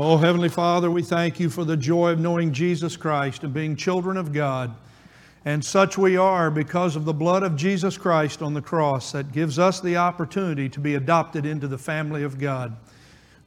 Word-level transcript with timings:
Oh, 0.00 0.16
Heavenly 0.16 0.48
Father, 0.48 0.92
we 0.92 1.02
thank 1.02 1.40
you 1.40 1.50
for 1.50 1.64
the 1.64 1.76
joy 1.76 2.12
of 2.12 2.20
knowing 2.20 2.52
Jesus 2.52 2.96
Christ 2.96 3.42
and 3.42 3.52
being 3.52 3.74
children 3.74 4.16
of 4.16 4.32
God. 4.32 4.72
And 5.44 5.64
such 5.64 5.98
we 5.98 6.16
are 6.16 6.52
because 6.52 6.94
of 6.94 7.04
the 7.04 7.12
blood 7.12 7.42
of 7.42 7.56
Jesus 7.56 7.98
Christ 7.98 8.40
on 8.40 8.54
the 8.54 8.62
cross 8.62 9.10
that 9.10 9.32
gives 9.32 9.58
us 9.58 9.80
the 9.80 9.96
opportunity 9.96 10.68
to 10.68 10.78
be 10.78 10.94
adopted 10.94 11.44
into 11.44 11.66
the 11.66 11.78
family 11.78 12.22
of 12.22 12.38
God. 12.38 12.76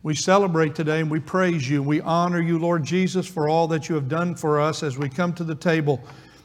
We 0.03 0.13
celebrate 0.13 0.75
today 0.75 0.99
and 0.99 1.09
we 1.09 1.21
praise 1.21 1.69
you. 1.69 1.81
We 1.81 2.01
honor 2.01 2.41
you, 2.41 2.59
Lord 2.59 2.83
Jesus, 2.83 3.25
for 3.25 3.47
all 3.47 3.69
that 3.69 3.87
you 3.87 3.95
have 3.95 4.09
done 4.09 4.35
for 4.35 4.59
us 4.59 4.83
as 4.83 4.97
we 4.97 5.07
come 5.07 5.31
to 5.35 5.45
the 5.45 5.55
table 5.55 6.01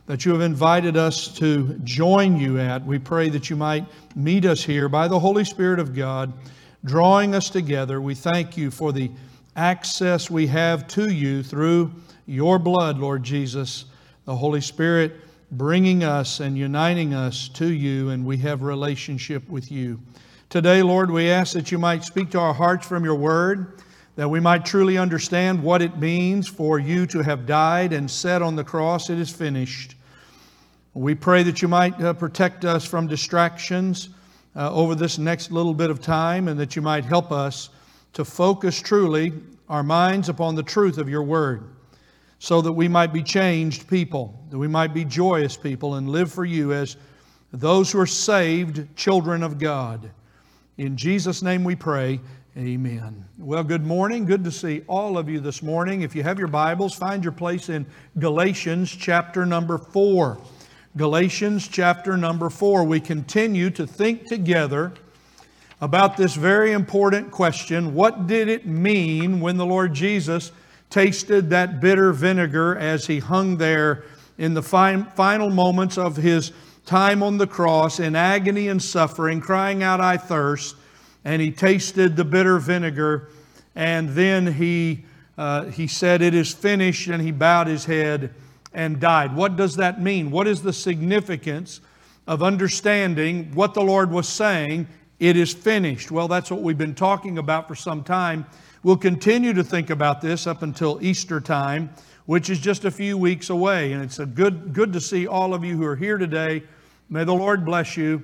that 0.07 0.25
you 0.25 0.31
have 0.31 0.41
invited 0.41 0.97
us 0.97 1.35
to 1.39 1.81
join 1.83 2.39
you 2.39 2.61
at. 2.61 2.87
We 2.87 3.01
pray 3.01 3.29
that 3.31 3.51
you 3.51 3.57
might 3.57 3.87
meet 4.15 4.45
us 4.45 4.63
here 4.63 4.89
by 4.89 5.09
the 5.09 5.19
Holy 5.19 5.45
Spirit 5.45 5.81
of 5.81 5.97
God, 5.97 6.33
drawing 6.85 7.35
us 7.35 7.51
together. 7.51 8.01
We 8.01 8.15
thank 8.15 8.57
you 8.57 8.71
for 8.71 8.93
the 8.93 9.11
access 9.57 10.31
we 10.31 10.47
have 10.47 10.87
to 10.89 11.11
you 11.11 11.43
through 11.43 11.93
your 12.27 12.59
blood, 12.59 12.99
Lord 12.99 13.23
Jesus, 13.23 13.87
the 14.25 14.37
Holy 14.37 14.61
Spirit 14.61 15.17
bringing 15.53 16.03
us 16.03 16.41
and 16.41 16.59
uniting 16.59 17.15
us 17.15 17.49
to 17.49 17.73
you, 17.73 18.11
and 18.11 18.25
we 18.25 18.37
have 18.39 18.63
relationship 18.63 19.49
with 19.49 19.71
you. 19.71 20.01
Today, 20.49 20.83
Lord, 20.83 21.11
we 21.11 21.31
ask 21.31 21.55
that 21.55 21.71
you 21.71 21.79
might 21.79 22.05
speak 22.05 22.31
to 22.31 22.39
our 22.41 22.55
hearts 22.55 22.87
from 22.87 23.05
your 23.05 23.15
word, 23.15 23.81
that 24.17 24.29
we 24.29 24.41
might 24.41 24.65
truly 24.65 24.99
understand 24.99 25.63
what 25.63 25.83
it 25.83 25.99
means 25.99 26.49
for 26.49 26.79
you 26.79 27.07
to 27.07 27.23
have 27.23 27.47
died 27.47 27.93
and 27.93 28.11
said 28.11 28.43
on 28.43 28.57
the 28.57 28.65
cross, 28.65 29.11
It 29.11 29.19
is 29.19 29.31
finished. 29.31 29.95
We 30.95 31.15
pray 31.15 31.43
that 31.43 31.61
you 31.63 31.69
might 31.69 32.01
uh, 32.01 32.15
protect 32.15 32.65
us 32.65 32.85
from 32.85 33.07
distractions 33.07 34.09
uh, 34.55 34.73
over 34.73 34.95
this 34.95 35.19
next 35.19 35.53
little 35.53 35.75
bit 35.75 35.91
of 35.91 36.01
time 36.01 36.49
and 36.49 36.59
that 36.59 36.75
you 36.75 36.81
might 36.81 37.05
help 37.05 37.31
us 37.31 37.69
to 38.17 38.25
focus 38.25 38.81
truly 38.81 39.31
our 39.69 39.83
minds 39.83 40.31
upon 40.31 40.55
the 40.55 40.63
truth 40.63 40.97
of 40.97 41.07
your 41.07 41.23
word 41.23 41.65
so 42.39 42.63
that 42.63 42.73
we 42.73 42.89
might 42.89 43.13
be 43.13 43.23
changed 43.23 43.87
people, 43.89 44.43
that 44.49 44.57
we 44.57 44.67
might 44.67 44.95
be 44.95 45.05
joyous 45.05 45.55
people 45.55 45.97
and 45.97 46.09
live 46.09 46.33
for 46.33 46.47
you 46.47 46.73
as 46.73 46.97
those 47.53 47.93
who 47.93 48.01
are 48.01 48.07
saved 48.07 48.89
children 48.97 49.43
of 49.43 49.59
God. 49.59 50.11
In 50.79 50.97
Jesus' 50.97 51.43
name 51.43 51.63
we 51.63 51.77
pray. 51.77 52.19
Amen. 52.57 53.23
Well, 53.37 53.63
good 53.63 53.85
morning. 53.85 54.25
Good 54.25 54.45
to 54.45 54.51
see 54.51 54.81
all 54.87 55.19
of 55.19 55.29
you 55.29 55.39
this 55.39 55.63
morning. 55.63 56.01
If 56.01 56.17
you 56.17 56.23
have 56.23 56.39
your 56.39 56.49
Bibles, 56.49 56.95
find 56.95 57.23
your 57.23 57.35
place 57.35 57.69
in 57.69 57.85
Galatians 58.19 58.91
chapter 58.91 59.45
number 59.45 59.77
4. 59.77 60.39
Galatians 60.97 61.69
chapter 61.69 62.17
number 62.17 62.49
4. 62.49 62.83
We 62.85 62.99
continue 62.99 63.69
to 63.69 63.87
think 63.87 64.25
together 64.25 64.95
about 65.81 66.17
this 66.17 66.35
very 66.35 66.73
important 66.73 67.31
question 67.31 67.95
what 67.95 68.27
did 68.27 68.49
it 68.49 68.67
mean 68.67 69.41
when 69.41 69.57
the 69.57 69.67
Lord 69.67 69.93
Jesus 69.93 70.53
tasted 70.89 71.51
that 71.51 71.81
bitter 71.81 72.13
vinegar 72.13 72.77
as 72.77 73.07
he 73.07 73.19
hung 73.19 73.57
there 73.57 74.05
in 74.39 74.55
the 74.55 74.63
final 74.63 75.51
moments 75.51 75.99
of 75.99 76.17
his 76.17 76.53
time 76.85 77.23
on 77.23 77.37
the 77.37 77.47
cross 77.47 77.99
in 78.01 78.15
agony 78.15 78.69
and 78.69 78.83
suffering, 78.83 79.41
crying 79.41 79.83
out, 79.83 80.01
I 80.01 80.17
thirst? 80.17 80.77
And 81.25 81.43
he 81.43 81.51
tasted 81.51 82.17
the 82.17 82.25
bitter 82.25 82.59
vinegar, 82.59 83.29
and 83.75 84.11
then 84.11 84.53
he, 84.53 85.05
uh, 85.37 85.65
he 85.65 85.89
said, 85.89 86.23
It 86.23 86.35
is 86.35 86.53
finished, 86.55 87.09
and 87.09 87.21
he 87.21 87.33
bowed 87.33 87.67
his 87.67 87.85
head 87.85 88.33
and 88.73 89.01
died. 89.01 89.35
What 89.35 89.57
does 89.57 89.77
that 89.77 90.01
mean? 90.01 90.31
What 90.31 90.47
is 90.47 90.63
the 90.63 90.73
significance 90.73 91.81
of 92.29 92.43
understanding 92.43 93.53
what 93.55 93.75
the 93.75 93.83
Lord 93.83 94.11
was 94.11 94.29
saying 94.29 94.87
it 95.19 95.37
is 95.37 95.53
finished. 95.53 96.11
Well, 96.11 96.29
that's 96.29 96.51
what 96.51 96.63
we've 96.63 96.77
been 96.77 96.95
talking 96.95 97.39
about 97.39 97.69
for 97.69 97.75
some 97.75 98.05
time. 98.05 98.47
We'll 98.83 98.97
continue 98.97 99.53
to 99.55 99.65
think 99.65 99.91
about 99.91 100.21
this 100.21 100.47
up 100.47 100.63
until 100.63 100.99
Easter 101.03 101.41
time, 101.41 101.91
which 102.27 102.51
is 102.51 102.59
just 102.59 102.85
a 102.85 102.91
few 102.91 103.17
weeks 103.17 103.51
away. 103.51 103.93
And 103.93 104.03
it's 104.03 104.19
a 104.19 104.27
good, 104.27 104.73
good 104.73 104.93
to 104.93 105.01
see 105.01 105.27
all 105.27 105.55
of 105.55 105.65
you 105.65 105.77
who 105.77 105.85
are 105.85 105.97
here 105.97 106.19
today. 106.19 106.63
May 107.09 107.25
the 107.25 107.35
Lord 107.35 107.65
bless 107.65 107.97
you 107.97 108.23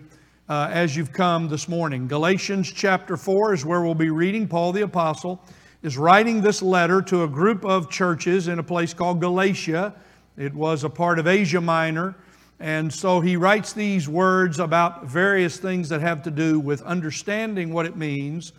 uh, 0.48 0.68
as 0.70 0.96
you've 0.96 1.12
come 1.12 1.48
this 1.48 1.68
morning. 1.68 2.08
Galatians 2.08 2.70
chapter 2.70 3.16
4 3.16 3.54
is 3.54 3.64
where 3.64 3.82
we'll 3.82 3.94
be 3.94 4.10
reading. 4.10 4.46
Paul 4.46 4.72
the 4.72 4.82
Apostle 4.82 5.42
is 5.82 5.96
writing 5.96 6.42
this 6.42 6.62
letter 6.62 7.00
to 7.02 7.24
a 7.24 7.28
group 7.28 7.64
of 7.64 7.90
churches 7.90 8.48
in 8.48 8.58
a 8.58 8.62
place 8.62 8.92
called 8.92 9.20
Galatia. 9.20 9.94
It 10.36 10.54
was 10.54 10.84
a 10.84 10.90
part 10.90 11.18
of 11.18 11.26
Asia 11.26 11.60
Minor. 11.60 12.14
And 12.62 12.94
so 12.94 13.20
he 13.20 13.36
writes 13.36 13.72
these 13.72 14.08
words 14.08 14.60
about 14.60 15.06
various 15.06 15.56
things 15.56 15.88
that 15.88 16.00
have 16.00 16.22
to 16.22 16.30
do 16.30 16.60
with 16.60 16.80
understanding 16.82 17.72
what 17.72 17.86
it 17.86 17.96
means 17.96 18.52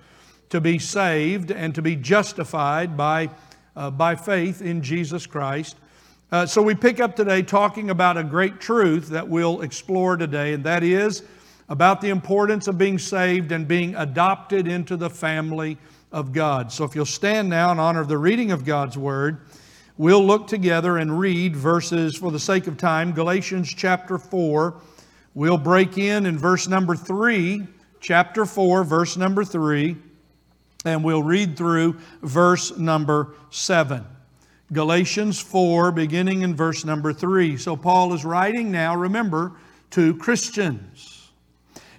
to 0.49 0.59
be 0.59 0.77
saved 0.77 1.51
and 1.51 1.73
to 1.73 1.81
be 1.81 1.95
justified 1.95 2.97
by, 2.97 3.29
uh, 3.77 3.89
by 3.91 4.17
faith 4.17 4.61
in 4.61 4.81
Jesus 4.81 5.25
Christ. 5.25 5.77
Uh, 6.33 6.45
so 6.45 6.61
we 6.61 6.75
pick 6.75 6.99
up 6.99 7.15
today 7.15 7.41
talking 7.43 7.89
about 7.91 8.17
a 8.17 8.25
great 8.25 8.59
truth 8.59 9.07
that 9.07 9.29
we'll 9.29 9.61
explore 9.61 10.17
today, 10.17 10.51
and 10.51 10.65
that 10.65 10.83
is 10.83 11.23
about 11.69 12.01
the 12.01 12.09
importance 12.09 12.67
of 12.67 12.77
being 12.77 12.99
saved 12.99 13.53
and 13.53 13.69
being 13.69 13.95
adopted 13.95 14.67
into 14.67 14.97
the 14.97 15.09
family 15.09 15.77
of 16.11 16.33
God. 16.33 16.73
So 16.73 16.83
if 16.83 16.93
you'll 16.93 17.05
stand 17.05 17.47
now 17.47 17.71
in 17.71 17.79
honor 17.79 18.01
of 18.01 18.09
the 18.09 18.17
reading 18.17 18.51
of 18.51 18.65
God's 18.65 18.97
Word, 18.97 19.45
We'll 19.95 20.25
look 20.25 20.47
together 20.47 20.97
and 20.97 21.19
read 21.19 21.55
verses, 21.55 22.15
for 22.15 22.31
the 22.31 22.39
sake 22.39 22.65
of 22.65 22.77
time, 22.77 23.11
Galatians 23.11 23.71
chapter 23.71 24.17
4. 24.17 24.73
We'll 25.35 25.59
break 25.59 25.99
in 25.99 26.25
in 26.25 26.35
verse 26.35 26.67
number 26.67 26.95
3, 26.95 27.67
chapter 27.99 28.47
4, 28.47 28.85
verse 28.85 29.17
number 29.17 29.45
3, 29.45 29.95
and 30.85 31.03
we'll 31.03 31.21
read 31.21 31.55
through 31.55 31.99
verse 32.23 32.75
number 32.75 33.35
7. 33.51 34.03
Galatians 34.71 35.39
4, 35.39 35.91
beginning 35.91 36.41
in 36.41 36.55
verse 36.55 36.83
number 36.85 37.13
3. 37.13 37.55
So 37.57 37.75
Paul 37.75 38.15
is 38.15 38.25
writing 38.25 38.71
now, 38.71 38.95
remember, 38.95 39.51
to 39.91 40.15
Christians. 40.17 41.29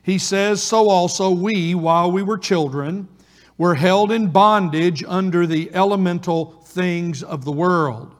He 0.02 0.18
says, 0.18 0.60
So 0.60 0.88
also 0.88 1.30
we, 1.30 1.76
while 1.76 2.10
we 2.10 2.24
were 2.24 2.38
children, 2.38 3.06
were 3.56 3.76
held 3.76 4.10
in 4.10 4.32
bondage 4.32 5.04
under 5.06 5.46
the 5.46 5.72
elemental 5.72 6.63
things 6.74 7.22
of 7.22 7.44
the 7.44 7.52
world. 7.52 8.14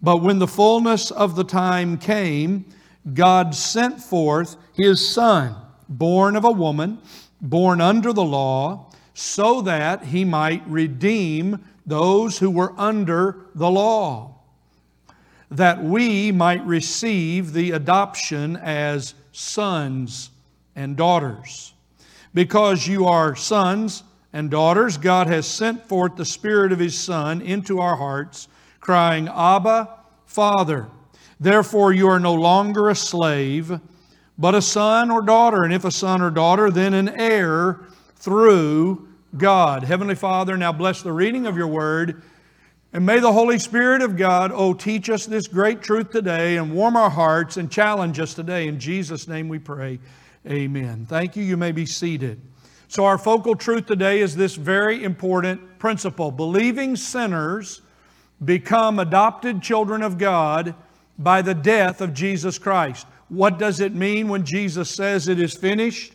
But 0.00 0.18
when 0.18 0.38
the 0.38 0.48
fullness 0.48 1.10
of 1.10 1.36
the 1.36 1.44
time 1.44 1.98
came, 1.98 2.64
God 3.14 3.54
sent 3.54 4.00
forth 4.00 4.56
His 4.74 5.06
Son, 5.06 5.54
born 5.88 6.36
of 6.36 6.44
a 6.44 6.50
woman, 6.50 6.98
born 7.40 7.80
under 7.80 8.12
the 8.12 8.24
law, 8.24 8.90
so 9.14 9.60
that 9.62 10.04
He 10.04 10.24
might 10.24 10.66
redeem 10.66 11.64
those 11.84 12.38
who 12.38 12.50
were 12.50 12.72
under 12.78 13.46
the 13.54 13.70
law, 13.70 14.36
that 15.50 15.82
we 15.82 16.32
might 16.32 16.64
receive 16.64 17.52
the 17.52 17.72
adoption 17.72 18.56
as 18.56 19.14
sons 19.32 20.30
and 20.74 20.96
daughters. 20.96 21.74
Because 22.34 22.86
you 22.86 23.06
are 23.06 23.36
sons, 23.36 24.04
and 24.32 24.50
daughters, 24.50 24.96
God 24.96 25.26
has 25.26 25.46
sent 25.46 25.86
forth 25.88 26.16
the 26.16 26.24
Spirit 26.24 26.72
of 26.72 26.78
His 26.78 26.98
Son 26.98 27.40
into 27.42 27.80
our 27.80 27.96
hearts, 27.96 28.48
crying, 28.80 29.28
Abba, 29.28 29.98
Father. 30.24 30.88
Therefore, 31.38 31.92
you 31.92 32.08
are 32.08 32.20
no 32.20 32.34
longer 32.34 32.88
a 32.88 32.94
slave, 32.94 33.80
but 34.38 34.54
a 34.54 34.62
son 34.62 35.10
or 35.10 35.20
daughter. 35.20 35.64
And 35.64 35.74
if 35.74 35.84
a 35.84 35.90
son 35.90 36.22
or 36.22 36.30
daughter, 36.30 36.70
then 36.70 36.94
an 36.94 37.08
heir 37.08 37.80
through 38.16 39.08
God. 39.36 39.82
Heavenly 39.82 40.14
Father, 40.14 40.56
now 40.56 40.72
bless 40.72 41.02
the 41.02 41.12
reading 41.12 41.46
of 41.46 41.56
your 41.56 41.66
word. 41.66 42.22
And 42.92 43.04
may 43.04 43.18
the 43.18 43.32
Holy 43.32 43.58
Spirit 43.58 44.02
of 44.02 44.16
God, 44.16 44.52
oh, 44.54 44.74
teach 44.74 45.10
us 45.10 45.26
this 45.26 45.48
great 45.48 45.82
truth 45.82 46.10
today 46.10 46.58
and 46.58 46.74
warm 46.74 46.96
our 46.96 47.10
hearts 47.10 47.56
and 47.56 47.70
challenge 47.70 48.20
us 48.20 48.34
today. 48.34 48.68
In 48.68 48.78
Jesus' 48.78 49.26
name 49.26 49.48
we 49.48 49.58
pray. 49.58 49.98
Amen. 50.46 51.06
Thank 51.06 51.36
you. 51.36 51.42
You 51.42 51.56
may 51.56 51.72
be 51.72 51.86
seated. 51.86 52.40
So, 52.92 53.06
our 53.06 53.16
focal 53.16 53.54
truth 53.54 53.86
today 53.86 54.20
is 54.20 54.36
this 54.36 54.54
very 54.54 55.02
important 55.02 55.78
principle 55.78 56.30
believing 56.30 56.94
sinners 56.94 57.80
become 58.44 58.98
adopted 58.98 59.62
children 59.62 60.02
of 60.02 60.18
God 60.18 60.74
by 61.18 61.40
the 61.40 61.54
death 61.54 62.02
of 62.02 62.12
Jesus 62.12 62.58
Christ. 62.58 63.06
What 63.30 63.58
does 63.58 63.80
it 63.80 63.94
mean 63.94 64.28
when 64.28 64.44
Jesus 64.44 64.90
says 64.90 65.26
it 65.26 65.40
is 65.40 65.54
finished? 65.54 66.12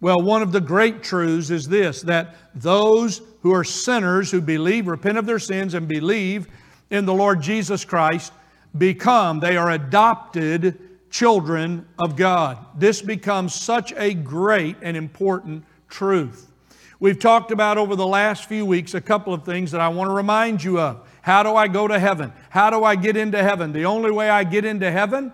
Well, 0.00 0.22
one 0.22 0.40
of 0.40 0.50
the 0.50 0.62
great 0.62 1.02
truths 1.02 1.50
is 1.50 1.68
this 1.68 2.00
that 2.00 2.36
those 2.54 3.20
who 3.42 3.52
are 3.52 3.62
sinners 3.62 4.30
who 4.30 4.40
believe, 4.40 4.86
repent 4.86 5.18
of 5.18 5.26
their 5.26 5.38
sins, 5.38 5.74
and 5.74 5.86
believe 5.86 6.46
in 6.88 7.04
the 7.04 7.12
Lord 7.12 7.42
Jesus 7.42 7.84
Christ 7.84 8.32
become, 8.78 9.40
they 9.40 9.58
are 9.58 9.72
adopted 9.72 10.80
children 11.10 11.86
of 11.98 12.16
God. 12.16 12.56
This 12.78 13.02
becomes 13.02 13.54
such 13.54 13.92
a 13.98 14.14
great 14.14 14.76
and 14.80 14.96
important 14.96 15.66
truth. 15.94 16.50
We've 16.98 17.18
talked 17.18 17.52
about 17.52 17.78
over 17.78 17.94
the 17.94 18.06
last 18.06 18.46
few 18.46 18.66
weeks 18.66 18.94
a 18.94 19.00
couple 19.00 19.32
of 19.32 19.44
things 19.44 19.70
that 19.70 19.80
I 19.80 19.88
want 19.88 20.10
to 20.10 20.14
remind 20.14 20.62
you 20.62 20.80
of. 20.80 21.06
How 21.22 21.44
do 21.44 21.54
I 21.54 21.68
go 21.68 21.86
to 21.86 21.98
heaven? 22.00 22.32
How 22.50 22.68
do 22.70 22.82
I 22.82 22.96
get 22.96 23.16
into 23.16 23.40
heaven? 23.40 23.72
The 23.72 23.84
only 23.84 24.10
way 24.10 24.28
I 24.28 24.42
get 24.42 24.64
into 24.64 24.90
heaven 24.90 25.32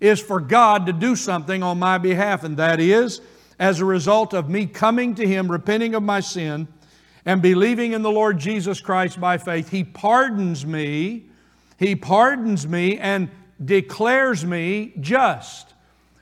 is 0.00 0.18
for 0.18 0.40
God 0.40 0.86
to 0.86 0.94
do 0.94 1.14
something 1.14 1.62
on 1.62 1.78
my 1.78 1.98
behalf, 1.98 2.44
and 2.44 2.56
that 2.56 2.80
is 2.80 3.20
as 3.58 3.80
a 3.80 3.84
result 3.84 4.32
of 4.32 4.48
me 4.48 4.64
coming 4.64 5.14
to 5.16 5.26
Him, 5.26 5.52
repenting 5.52 5.94
of 5.94 6.02
my 6.02 6.20
sin, 6.20 6.66
and 7.26 7.42
believing 7.42 7.92
in 7.92 8.00
the 8.00 8.10
Lord 8.10 8.38
Jesus 8.38 8.80
Christ 8.80 9.20
by 9.20 9.36
faith, 9.36 9.68
He 9.68 9.84
pardons 9.84 10.64
me. 10.64 11.26
He 11.78 11.94
pardons 11.94 12.66
me 12.66 12.96
and 12.96 13.28
declares 13.62 14.46
me 14.46 14.94
just. 14.98 15.74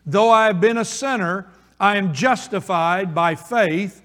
Though 0.05 0.31
I 0.31 0.47
have 0.47 0.61
been 0.61 0.79
a 0.79 0.85
sinner, 0.85 1.47
I 1.81 1.97
am 1.97 2.13
justified 2.13 3.15
by 3.15 3.35
faith 3.35 4.03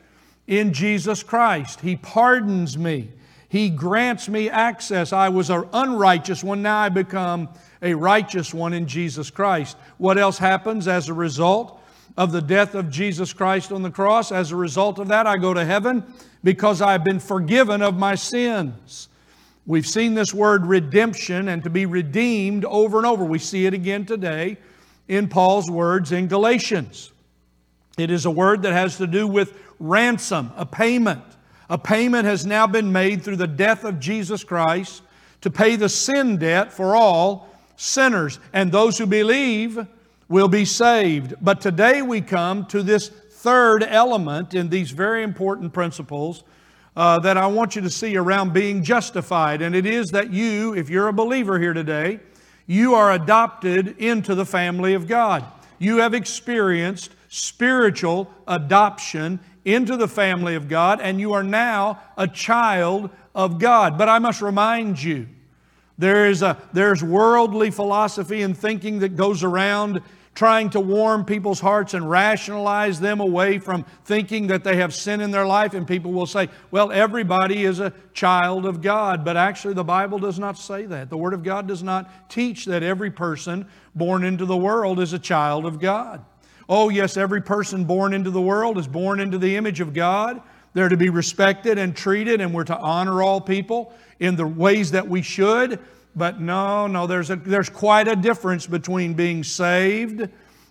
in 0.47 0.73
Jesus 0.73 1.23
Christ. 1.23 1.81
He 1.81 1.95
pardons 1.95 2.77
me. 2.77 3.09
He 3.49 3.69
grants 3.69 4.29
me 4.29 4.49
access. 4.49 5.13
I 5.13 5.29
was 5.29 5.49
an 5.49 5.67
unrighteous 5.73 6.43
one, 6.43 6.61
now 6.61 6.79
I 6.79 6.89
become 6.89 7.49
a 7.81 7.93
righteous 7.93 8.53
one 8.53 8.73
in 8.73 8.87
Jesus 8.87 9.29
Christ. 9.29 9.77
What 9.97 10.17
else 10.17 10.37
happens 10.37 10.87
as 10.87 11.07
a 11.07 11.13
result 11.13 11.79
of 12.17 12.31
the 12.31 12.41
death 12.41 12.73
of 12.73 12.89
Jesus 12.89 13.31
Christ 13.31 13.71
on 13.71 13.83
the 13.83 13.91
cross? 13.91 14.31
As 14.31 14.51
a 14.51 14.55
result 14.55 14.97
of 14.97 15.09
that, 15.09 15.27
I 15.27 15.37
go 15.37 15.53
to 15.53 15.65
heaven 15.65 16.03
because 16.43 16.81
I've 16.81 17.03
been 17.03 17.19
forgiven 17.19 17.81
of 17.81 17.97
my 17.97 18.15
sins. 18.15 19.09
We've 19.65 19.87
seen 19.87 20.13
this 20.13 20.33
word 20.33 20.65
redemption 20.65 21.47
and 21.47 21.63
to 21.63 21.69
be 21.69 21.85
redeemed 21.85 22.65
over 22.65 22.97
and 22.97 23.05
over. 23.05 23.23
We 23.23 23.39
see 23.39 23.65
it 23.65 23.73
again 23.73 24.05
today 24.05 24.57
in 25.07 25.29
Paul's 25.29 25.69
words 25.69 26.11
in 26.11 26.27
Galatians. 26.27 27.11
It 27.97 28.09
is 28.09 28.25
a 28.25 28.31
word 28.31 28.63
that 28.63 28.73
has 28.73 28.97
to 28.97 29.07
do 29.07 29.27
with 29.27 29.57
ransom, 29.79 30.51
a 30.55 30.65
payment. 30.65 31.23
A 31.69 31.77
payment 31.77 32.25
has 32.25 32.45
now 32.45 32.67
been 32.67 32.91
made 32.91 33.23
through 33.23 33.35
the 33.37 33.47
death 33.47 33.83
of 33.83 33.99
Jesus 33.99 34.43
Christ 34.43 35.03
to 35.41 35.49
pay 35.49 35.75
the 35.75 35.89
sin 35.89 36.37
debt 36.37 36.71
for 36.71 36.95
all 36.95 37.49
sinners. 37.75 38.39
And 38.51 38.71
those 38.71 38.97
who 38.97 39.05
believe 39.05 39.85
will 40.27 40.47
be 40.47 40.65
saved. 40.65 41.35
But 41.41 41.61
today 41.61 42.01
we 42.01 42.21
come 42.21 42.65
to 42.67 42.81
this 42.81 43.09
third 43.09 43.83
element 43.83 44.53
in 44.53 44.69
these 44.69 44.91
very 44.91 45.21
important 45.21 45.73
principles 45.73 46.43
uh, 46.95 47.19
that 47.19 47.37
I 47.37 47.47
want 47.47 47.75
you 47.75 47.81
to 47.81 47.89
see 47.89 48.15
around 48.15 48.53
being 48.53 48.83
justified. 48.83 49.61
And 49.61 49.75
it 49.75 49.85
is 49.85 50.09
that 50.11 50.31
you, 50.31 50.75
if 50.75 50.89
you're 50.89 51.07
a 51.07 51.13
believer 51.13 51.59
here 51.59 51.73
today, 51.73 52.19
you 52.65 52.95
are 52.95 53.11
adopted 53.11 53.97
into 53.97 54.35
the 54.35 54.45
family 54.45 54.93
of 54.93 55.07
God. 55.07 55.43
You 55.79 55.97
have 55.97 56.13
experienced 56.13 57.11
spiritual 57.33 58.31
adoption 58.47 59.39
into 59.65 59.97
the 59.97 60.07
family 60.07 60.53
of 60.53 60.67
God, 60.67 61.01
and 61.01 61.19
you 61.19 61.33
are 61.33 61.41
now 61.41 61.99
a 62.15 62.27
child 62.27 63.09
of 63.33 63.57
God. 63.57 63.97
But 63.97 64.07
I 64.07 64.19
must 64.19 64.39
remind 64.39 65.01
you, 65.01 65.27
there 65.97 66.29
is 66.29 66.43
a, 66.43 66.59
there's 66.73 67.03
worldly 67.03 67.71
philosophy 67.71 68.43
and 68.43 68.55
thinking 68.55 68.99
that 68.99 69.15
goes 69.15 69.43
around 69.43 70.01
trying 70.35 70.69
to 70.71 70.79
warm 70.79 71.25
people's 71.25 71.59
hearts 71.59 71.95
and 71.95 72.07
rationalize 72.07 72.99
them 72.99 73.19
away 73.19 73.57
from 73.57 73.83
thinking 74.05 74.47
that 74.47 74.63
they 74.63 74.75
have 74.75 74.93
sin 74.93 75.19
in 75.19 75.31
their 75.31 75.45
life. 75.45 75.73
And 75.73 75.87
people 75.87 76.11
will 76.11 76.27
say, 76.27 76.49
well, 76.69 76.91
everybody 76.91 77.65
is 77.65 77.79
a 77.79 77.93
child 78.13 78.67
of 78.67 78.81
God. 78.81 79.25
But 79.25 79.37
actually, 79.37 79.73
the 79.73 79.83
Bible 79.83 80.19
does 80.19 80.37
not 80.37 80.59
say 80.59 80.85
that. 80.85 81.09
The 81.09 81.17
Word 81.17 81.33
of 81.33 81.41
God 81.41 81.67
does 81.67 81.81
not 81.81 82.29
teach 82.29 82.65
that 82.65 82.83
every 82.83 83.09
person 83.09 83.67
born 83.95 84.23
into 84.23 84.45
the 84.45 84.57
world 84.57 84.99
is 84.99 85.13
a 85.13 85.19
child 85.19 85.65
of 85.65 85.79
God. 85.79 86.23
Oh, 86.69 86.89
yes, 86.89 87.17
every 87.17 87.41
person 87.41 87.83
born 87.85 88.13
into 88.13 88.31
the 88.31 88.41
world 88.41 88.77
is 88.77 88.87
born 88.87 89.19
into 89.19 89.37
the 89.37 89.55
image 89.55 89.79
of 89.79 89.93
God. 89.93 90.41
They're 90.73 90.89
to 90.89 90.97
be 90.97 91.09
respected 91.09 91.77
and 91.77 91.95
treated, 91.95 92.41
and 92.41 92.53
we're 92.53 92.63
to 92.63 92.77
honor 92.77 93.21
all 93.21 93.39
people 93.39 93.93
in 94.19 94.35
the 94.35 94.47
ways 94.47 94.91
that 94.91 95.07
we 95.07 95.21
should. 95.21 95.79
But 96.15 96.39
no, 96.39 96.87
no, 96.87 97.07
there's, 97.07 97.29
a, 97.29 97.35
there's 97.35 97.69
quite 97.69 98.07
a 98.07 98.15
difference 98.15 98.67
between 98.67 99.13
being 99.13 99.43
saved 99.43 100.29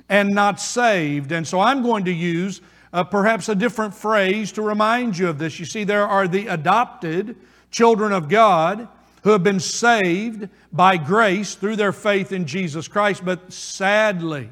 and 0.09 0.31
not 0.31 0.61
saved. 0.61 1.33
And 1.33 1.47
so 1.47 1.61
I'm 1.61 1.83
going 1.83 2.05
to 2.05 2.13
use 2.13 2.61
uh, 2.93 3.05
perhaps 3.05 3.49
a 3.49 3.55
different 3.55 3.95
phrase 3.95 4.53
to 4.53 4.63
remind 4.63 5.17
you 5.19 5.29
of 5.29 5.39
this. 5.39 5.59
You 5.59 5.65
see, 5.65 5.85
there 5.85 6.07
are 6.07 6.29
the 6.29 6.49
adopted 6.49 7.37
children 7.71 8.13
of 8.13 8.29
God 8.29 8.89
who 9.23 9.31
have 9.31 9.43
been 9.43 9.61
saved 9.61 10.49
by 10.73 10.97
grace 10.97 11.55
through 11.55 11.77
their 11.77 11.93
faith 11.93 12.33
in 12.33 12.45
Jesus 12.45 12.89
Christ, 12.89 13.25
but 13.25 13.53
sadly, 13.53 14.51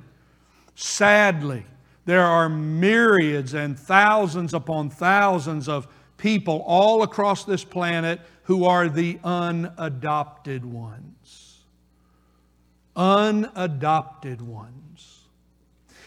sadly, 0.81 1.65
there 2.05 2.25
are 2.25 2.49
myriads 2.49 3.55
and 3.55 3.79
thousands 3.79 4.55
upon 4.55 4.91
thousands 4.91 5.69
of 5.69 5.87
people 6.17 6.63
all 6.67 7.03
across 7.03 7.45
this 7.45 7.65
planet 7.65 8.21
who 8.45 8.65
are 8.65 8.89
the 8.89 9.19
unadopted 9.23 10.65
ones. 10.65 11.61
Unadopted 12.97 14.41
ones. 14.43 15.21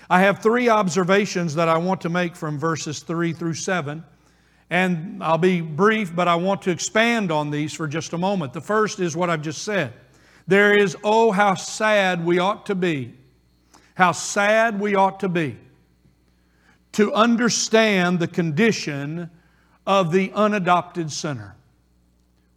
I 0.09 0.19
have 0.21 0.43
three 0.43 0.69
observations 0.69 1.55
that 1.55 1.69
I 1.69 1.77
want 1.77 2.01
to 2.01 2.09
make 2.09 2.35
from 2.35 2.59
verses 2.59 2.99
3 2.99 3.33
through 3.33 3.53
7. 3.53 4.03
And 4.69 5.23
I'll 5.23 5.37
be 5.37 5.61
brief, 5.61 6.15
but 6.15 6.27
I 6.27 6.35
want 6.35 6.63
to 6.63 6.71
expand 6.71 7.31
on 7.31 7.49
these 7.49 7.73
for 7.73 7.87
just 7.87 8.13
a 8.13 8.17
moment. 8.17 8.53
The 8.53 8.61
first 8.61 8.99
is 8.99 9.15
what 9.15 9.29
I've 9.29 9.41
just 9.41 9.63
said. 9.63 9.93
There 10.47 10.77
is, 10.77 10.97
oh, 11.03 11.31
how 11.31 11.55
sad 11.55 12.25
we 12.25 12.39
ought 12.39 12.65
to 12.65 12.75
be. 12.75 13.13
How 13.95 14.11
sad 14.11 14.79
we 14.79 14.95
ought 14.95 15.19
to 15.19 15.29
be 15.29 15.57
to 16.93 17.13
understand 17.13 18.19
the 18.19 18.27
condition 18.27 19.29
of 19.85 20.11
the 20.11 20.31
unadopted 20.33 21.11
sinner. 21.11 21.55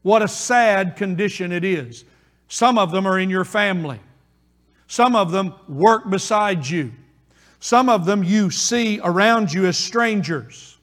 What 0.03 0.23
a 0.23 0.29
sad 0.29 0.97
condition 0.97 1.53
it 1.53 1.65
is. 1.65 2.05
Some 2.49 2.79
of 2.79 2.93
them 2.93 3.07
are 3.07 3.19
in 3.19 3.29
your 3.29 3.45
family. 3.45 3.99
Some 4.87 5.17
of 5.17 5.33
them 5.33 5.55
work 5.69 6.09
beside 6.09 6.67
you. 6.69 6.93
Some 7.59 7.89
of 7.89 8.05
them 8.05 8.23
you 8.23 8.51
see 8.51 9.01
around 9.03 9.53
you 9.53 9.67
as 9.67 9.77
strangers. 9.77 10.79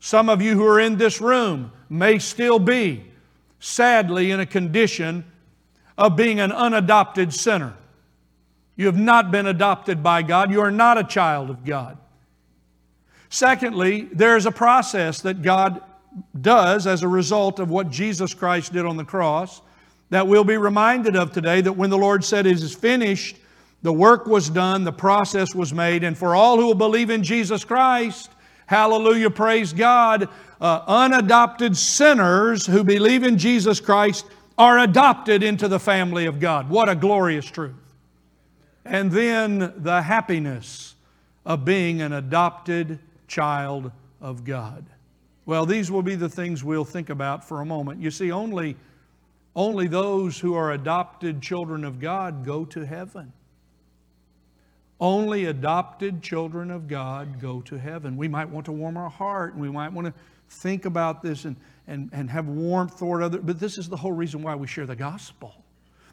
Some 0.00 0.28
of 0.28 0.42
you 0.42 0.54
who 0.54 0.66
are 0.66 0.80
in 0.80 0.96
this 0.96 1.20
room 1.20 1.70
may 1.88 2.18
still 2.18 2.58
be, 2.58 3.04
sadly, 3.60 4.30
in 4.30 4.40
a 4.40 4.46
condition 4.46 5.24
of 5.96 6.16
being 6.16 6.40
an 6.40 6.50
unadopted 6.50 7.32
sinner. 7.32 7.74
You 8.78 8.86
have 8.86 8.96
not 8.96 9.32
been 9.32 9.46
adopted 9.46 10.04
by 10.04 10.22
God. 10.22 10.52
You 10.52 10.60
are 10.60 10.70
not 10.70 10.98
a 10.98 11.04
child 11.04 11.50
of 11.50 11.64
God. 11.64 11.98
Secondly, 13.28 14.08
there 14.12 14.36
is 14.36 14.46
a 14.46 14.52
process 14.52 15.20
that 15.22 15.42
God 15.42 15.82
does 16.40 16.86
as 16.86 17.02
a 17.02 17.08
result 17.08 17.58
of 17.58 17.70
what 17.70 17.90
Jesus 17.90 18.32
Christ 18.32 18.72
did 18.72 18.86
on 18.86 18.96
the 18.96 19.04
cross 19.04 19.60
that 20.10 20.26
we'll 20.26 20.44
be 20.44 20.56
reminded 20.56 21.16
of 21.16 21.32
today 21.32 21.60
that 21.60 21.72
when 21.72 21.90
the 21.90 21.98
Lord 21.98 22.24
said 22.24 22.46
it 22.46 22.52
is 22.52 22.74
finished, 22.74 23.36
the 23.82 23.92
work 23.92 24.26
was 24.26 24.48
done, 24.48 24.84
the 24.84 24.92
process 24.92 25.54
was 25.54 25.74
made, 25.74 26.04
and 26.04 26.16
for 26.16 26.34
all 26.34 26.56
who 26.56 26.66
will 26.66 26.74
believe 26.74 27.10
in 27.10 27.22
Jesus 27.22 27.64
Christ, 27.64 28.30
hallelujah, 28.66 29.30
praise 29.30 29.72
God, 29.72 30.28
uh, 30.60 30.82
unadopted 30.86 31.76
sinners 31.76 32.64
who 32.64 32.84
believe 32.84 33.24
in 33.24 33.38
Jesus 33.38 33.80
Christ 33.80 34.24
are 34.56 34.78
adopted 34.78 35.42
into 35.42 35.68
the 35.68 35.78
family 35.78 36.26
of 36.26 36.40
God. 36.40 36.70
What 36.70 36.88
a 36.88 36.94
glorious 36.94 37.44
truth. 37.44 37.74
And 38.88 39.12
then 39.12 39.74
the 39.76 40.00
happiness 40.00 40.96
of 41.44 41.64
being 41.64 42.00
an 42.00 42.14
adopted 42.14 42.98
child 43.26 43.92
of 44.20 44.44
God. 44.44 44.86
Well, 45.44 45.66
these 45.66 45.90
will 45.90 46.02
be 46.02 46.14
the 46.14 46.28
things 46.28 46.64
we'll 46.64 46.84
think 46.84 47.10
about 47.10 47.46
for 47.46 47.60
a 47.60 47.66
moment. 47.66 48.00
You 48.00 48.10
see, 48.10 48.32
only, 48.32 48.76
only 49.54 49.88
those 49.88 50.38
who 50.38 50.54
are 50.54 50.72
adopted 50.72 51.42
children 51.42 51.84
of 51.84 52.00
God 52.00 52.44
go 52.44 52.64
to 52.66 52.84
heaven. 52.84 53.32
Only 55.00 55.44
adopted 55.44 56.22
children 56.22 56.70
of 56.70 56.88
God 56.88 57.40
go 57.40 57.60
to 57.62 57.78
heaven. 57.78 58.16
We 58.16 58.26
might 58.26 58.48
want 58.48 58.66
to 58.66 58.72
warm 58.72 58.96
our 58.96 59.10
heart 59.10 59.52
and 59.52 59.62
we 59.62 59.70
might 59.70 59.92
want 59.92 60.06
to 60.06 60.14
think 60.48 60.86
about 60.86 61.22
this 61.22 61.44
and, 61.44 61.56
and, 61.86 62.08
and 62.12 62.30
have 62.30 62.48
warmth 62.48 62.98
toward 62.98 63.22
others, 63.22 63.42
but 63.44 63.60
this 63.60 63.76
is 63.76 63.88
the 63.88 63.96
whole 63.96 64.12
reason 64.12 64.42
why 64.42 64.54
we 64.54 64.66
share 64.66 64.86
the 64.86 64.96
gospel. 64.96 65.54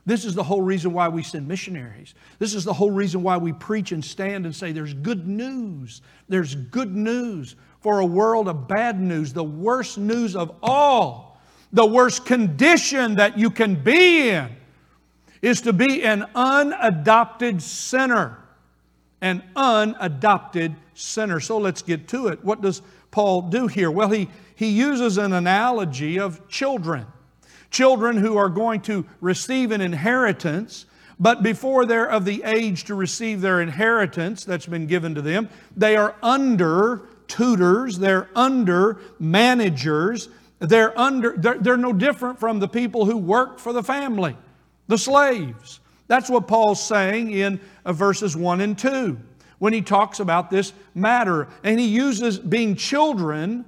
This 0.06 0.24
is 0.24 0.36
the 0.36 0.44
whole 0.44 0.62
reason 0.62 0.94
why 0.94 1.08
we 1.08 1.24
send 1.24 1.48
missionaries. 1.48 2.14
This 2.38 2.54
is 2.54 2.64
the 2.64 2.74
whole 2.74 2.92
reason 2.92 3.24
why 3.24 3.38
we 3.38 3.54
preach 3.54 3.92
and 3.92 4.06
stand 4.06 4.46
and 4.46 4.56
say 4.56 4.72
there's 4.72 4.94
good 4.94 5.28
news. 5.28 6.02
There's 6.30 6.54
good 6.54 6.96
news 6.96 7.56
for 7.86 8.00
a 8.00 8.06
world 8.06 8.48
of 8.48 8.68
bad 8.68 9.00
news, 9.00 9.34
the 9.34 9.44
worst 9.44 9.98
news 9.98 10.36
of 10.36 10.56
all, 10.64 11.40
the 11.72 11.86
worst 11.86 12.26
condition 12.26 13.16
that 13.16 13.38
you 13.38 13.50
can 13.50 13.76
be 13.76 14.30
in 14.30 14.50
is 15.42 15.62
to 15.62 15.74
be 15.74 16.04
an 16.04 16.26
unadopted 16.34 17.62
sinner. 17.62 18.40
An 19.22 19.44
unadopted 19.56 20.76
sinner. 20.96 21.40
So 21.40 21.58
let's 21.58 21.82
get 21.82 22.08
to 22.08 22.28
it. 22.28 22.44
What 22.44 22.62
does 22.62 22.82
Paul 23.12 23.44
do 23.44 23.68
here? 23.68 23.92
Well, 23.92 24.10
he, 24.10 24.30
he 24.56 24.70
uses 24.70 25.18
an 25.18 25.34
analogy 25.34 26.20
of 26.20 26.48
children. 26.48 27.06
Children 27.76 28.16
who 28.16 28.38
are 28.38 28.48
going 28.48 28.80
to 28.84 29.06
receive 29.20 29.72
an 29.72 29.82
inheritance, 29.82 30.86
but 31.20 31.44
before 31.44 31.86
they're 31.86 32.10
of 32.10 32.24
the 32.24 32.42
age 32.46 32.86
to 32.86 32.96
receive 32.96 33.42
their 33.42 33.60
inheritance 33.60 34.46
that's 34.46 34.66
been 34.66 34.88
given 34.88 35.14
to 35.14 35.22
them, 35.22 35.50
they 35.76 35.98
are 35.98 36.16
under 36.24 37.02
tutors, 37.28 38.00
they're 38.00 38.30
under 38.34 39.02
managers, 39.20 40.30
they're 40.60 40.98
under 40.98 41.36
they're, 41.36 41.58
they're 41.58 41.76
no 41.76 41.92
different 41.92 42.40
from 42.40 42.60
the 42.60 42.68
people 42.70 43.06
who 43.06 43.18
work 43.18 43.60
for 43.60 43.74
the 43.74 43.84
family, 43.84 44.38
the 44.88 44.98
slaves. 44.98 45.82
That's 46.08 46.30
what 46.30 46.48
Paul's 46.48 46.82
saying 46.82 47.32
in 47.32 47.60
uh, 47.84 47.92
verses 47.92 48.38
1 48.38 48.62
and 48.62 48.80
2 48.80 49.20
when 49.60 49.74
he 49.74 49.82
talks 49.82 50.22
about 50.22 50.50
this 50.50 50.72
matter. 50.94 51.50
And 51.62 51.78
he 51.78 51.88
uses 51.88 52.40
being 52.40 52.78
children, 52.78 53.66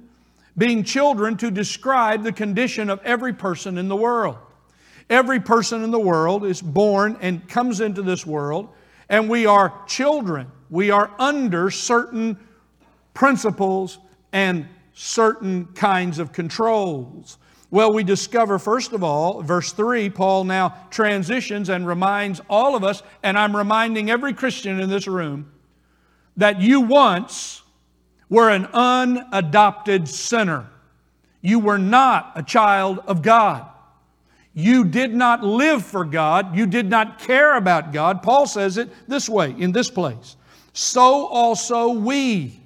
being 0.58 0.82
children 0.82 1.36
to 1.38 1.50
describe 1.50 2.24
the 2.24 2.32
condition 2.32 2.90
of 2.90 3.00
every 3.04 3.32
person 3.32 3.78
in 3.78 3.88
the 3.88 3.96
world. 3.96 4.36
Every 5.08 5.40
person 5.40 5.82
in 5.84 5.90
the 5.90 5.98
world 5.98 6.44
is 6.44 6.60
born 6.60 7.16
and 7.22 7.48
comes 7.48 7.80
into 7.80 8.02
this 8.02 8.26
world, 8.26 8.68
and 9.08 9.30
we 9.30 9.46
are 9.46 9.72
children. 9.86 10.50
We 10.68 10.90
are 10.90 11.10
under 11.18 11.70
certain 11.70 12.36
principles 13.14 13.98
and 14.32 14.68
certain 14.92 15.66
kinds 15.74 16.18
of 16.18 16.32
controls. 16.32 17.38
Well, 17.70 17.92
we 17.92 18.02
discover, 18.02 18.58
first 18.58 18.92
of 18.92 19.04
all, 19.04 19.42
verse 19.42 19.72
3, 19.72 20.10
Paul 20.10 20.44
now 20.44 20.74
transitions 20.90 21.68
and 21.68 21.86
reminds 21.86 22.40
all 22.50 22.74
of 22.74 22.82
us, 22.82 23.02
and 23.22 23.38
I'm 23.38 23.56
reminding 23.56 24.10
every 24.10 24.34
Christian 24.34 24.80
in 24.80 24.90
this 24.90 25.06
room, 25.06 25.52
that 26.36 26.60
you 26.60 26.80
once 26.80 27.62
were 28.28 28.50
an 28.50 28.66
unadopted 28.66 30.08
sinner. 30.08 30.68
You 31.40 31.58
were 31.58 31.78
not 31.78 32.32
a 32.34 32.42
child 32.42 33.00
of 33.06 33.22
God. 33.22 33.66
You 34.54 34.84
did 34.84 35.14
not 35.14 35.44
live 35.44 35.84
for 35.84 36.04
God. 36.04 36.56
You 36.56 36.66
did 36.66 36.90
not 36.90 37.20
care 37.20 37.56
about 37.56 37.92
God. 37.92 38.22
Paul 38.22 38.46
says 38.46 38.76
it 38.76 38.90
this 39.06 39.28
way 39.28 39.54
in 39.56 39.72
this 39.72 39.90
place. 39.90 40.36
So 40.72 41.26
also 41.26 41.90
we. 41.90 42.60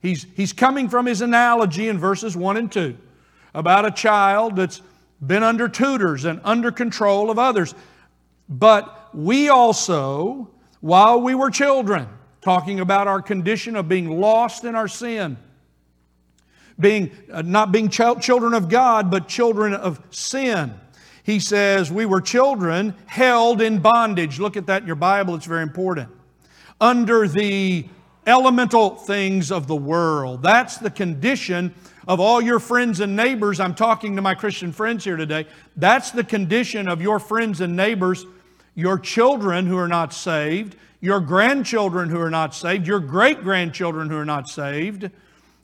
He's, 0.00 0.26
he's 0.34 0.52
coming 0.52 0.88
from 0.88 1.06
his 1.06 1.20
analogy 1.20 1.88
in 1.88 1.98
verses 1.98 2.36
1 2.36 2.56
and 2.56 2.72
2 2.72 2.96
about 3.54 3.84
a 3.84 3.90
child 3.90 4.56
that's 4.56 4.80
been 5.26 5.42
under 5.42 5.68
tutors 5.68 6.24
and 6.24 6.40
under 6.44 6.70
control 6.70 7.30
of 7.30 7.38
others. 7.38 7.74
But 8.48 9.14
we 9.14 9.48
also, 9.48 10.48
while 10.80 11.20
we 11.20 11.34
were 11.34 11.50
children, 11.50 12.08
talking 12.48 12.80
about 12.80 13.06
our 13.06 13.20
condition 13.20 13.76
of 13.76 13.90
being 13.90 14.08
lost 14.08 14.64
in 14.64 14.74
our 14.74 14.88
sin, 14.88 15.36
being 16.80 17.10
uh, 17.30 17.42
not 17.42 17.70
being 17.72 17.90
ch- 17.90 18.22
children 18.22 18.54
of 18.54 18.70
God, 18.70 19.10
but 19.10 19.28
children 19.28 19.74
of 19.74 20.00
sin. 20.08 20.72
He 21.24 21.40
says, 21.40 21.92
We 21.92 22.06
were 22.06 22.22
children 22.22 22.94
held 23.04 23.60
in 23.60 23.80
bondage. 23.80 24.40
Look 24.40 24.56
at 24.56 24.66
that 24.68 24.80
in 24.80 24.86
your 24.86 24.96
Bible, 24.96 25.34
it's 25.34 25.44
very 25.44 25.62
important. 25.62 26.08
Under 26.80 27.28
the 27.28 27.86
elemental 28.26 28.96
things 28.96 29.52
of 29.52 29.66
the 29.66 29.76
world. 29.76 30.42
That's 30.42 30.78
the 30.78 30.90
condition 30.90 31.74
of 32.06 32.18
all 32.18 32.40
your 32.40 32.60
friends 32.60 33.00
and 33.00 33.14
neighbors. 33.14 33.60
I'm 33.60 33.74
talking 33.74 34.16
to 34.16 34.22
my 34.22 34.34
Christian 34.34 34.72
friends 34.72 35.04
here 35.04 35.18
today. 35.18 35.46
That's 35.76 36.12
the 36.12 36.24
condition 36.24 36.88
of 36.88 37.02
your 37.02 37.18
friends 37.18 37.60
and 37.60 37.76
neighbors, 37.76 38.24
your 38.78 38.96
children 38.96 39.66
who 39.66 39.76
are 39.76 39.88
not 39.88 40.14
saved, 40.14 40.76
your 41.00 41.18
grandchildren 41.18 42.08
who 42.08 42.20
are 42.20 42.30
not 42.30 42.54
saved, 42.54 42.86
your 42.86 43.00
great 43.00 43.42
grandchildren 43.42 44.08
who 44.08 44.16
are 44.16 44.24
not 44.24 44.48
saved. 44.48 45.10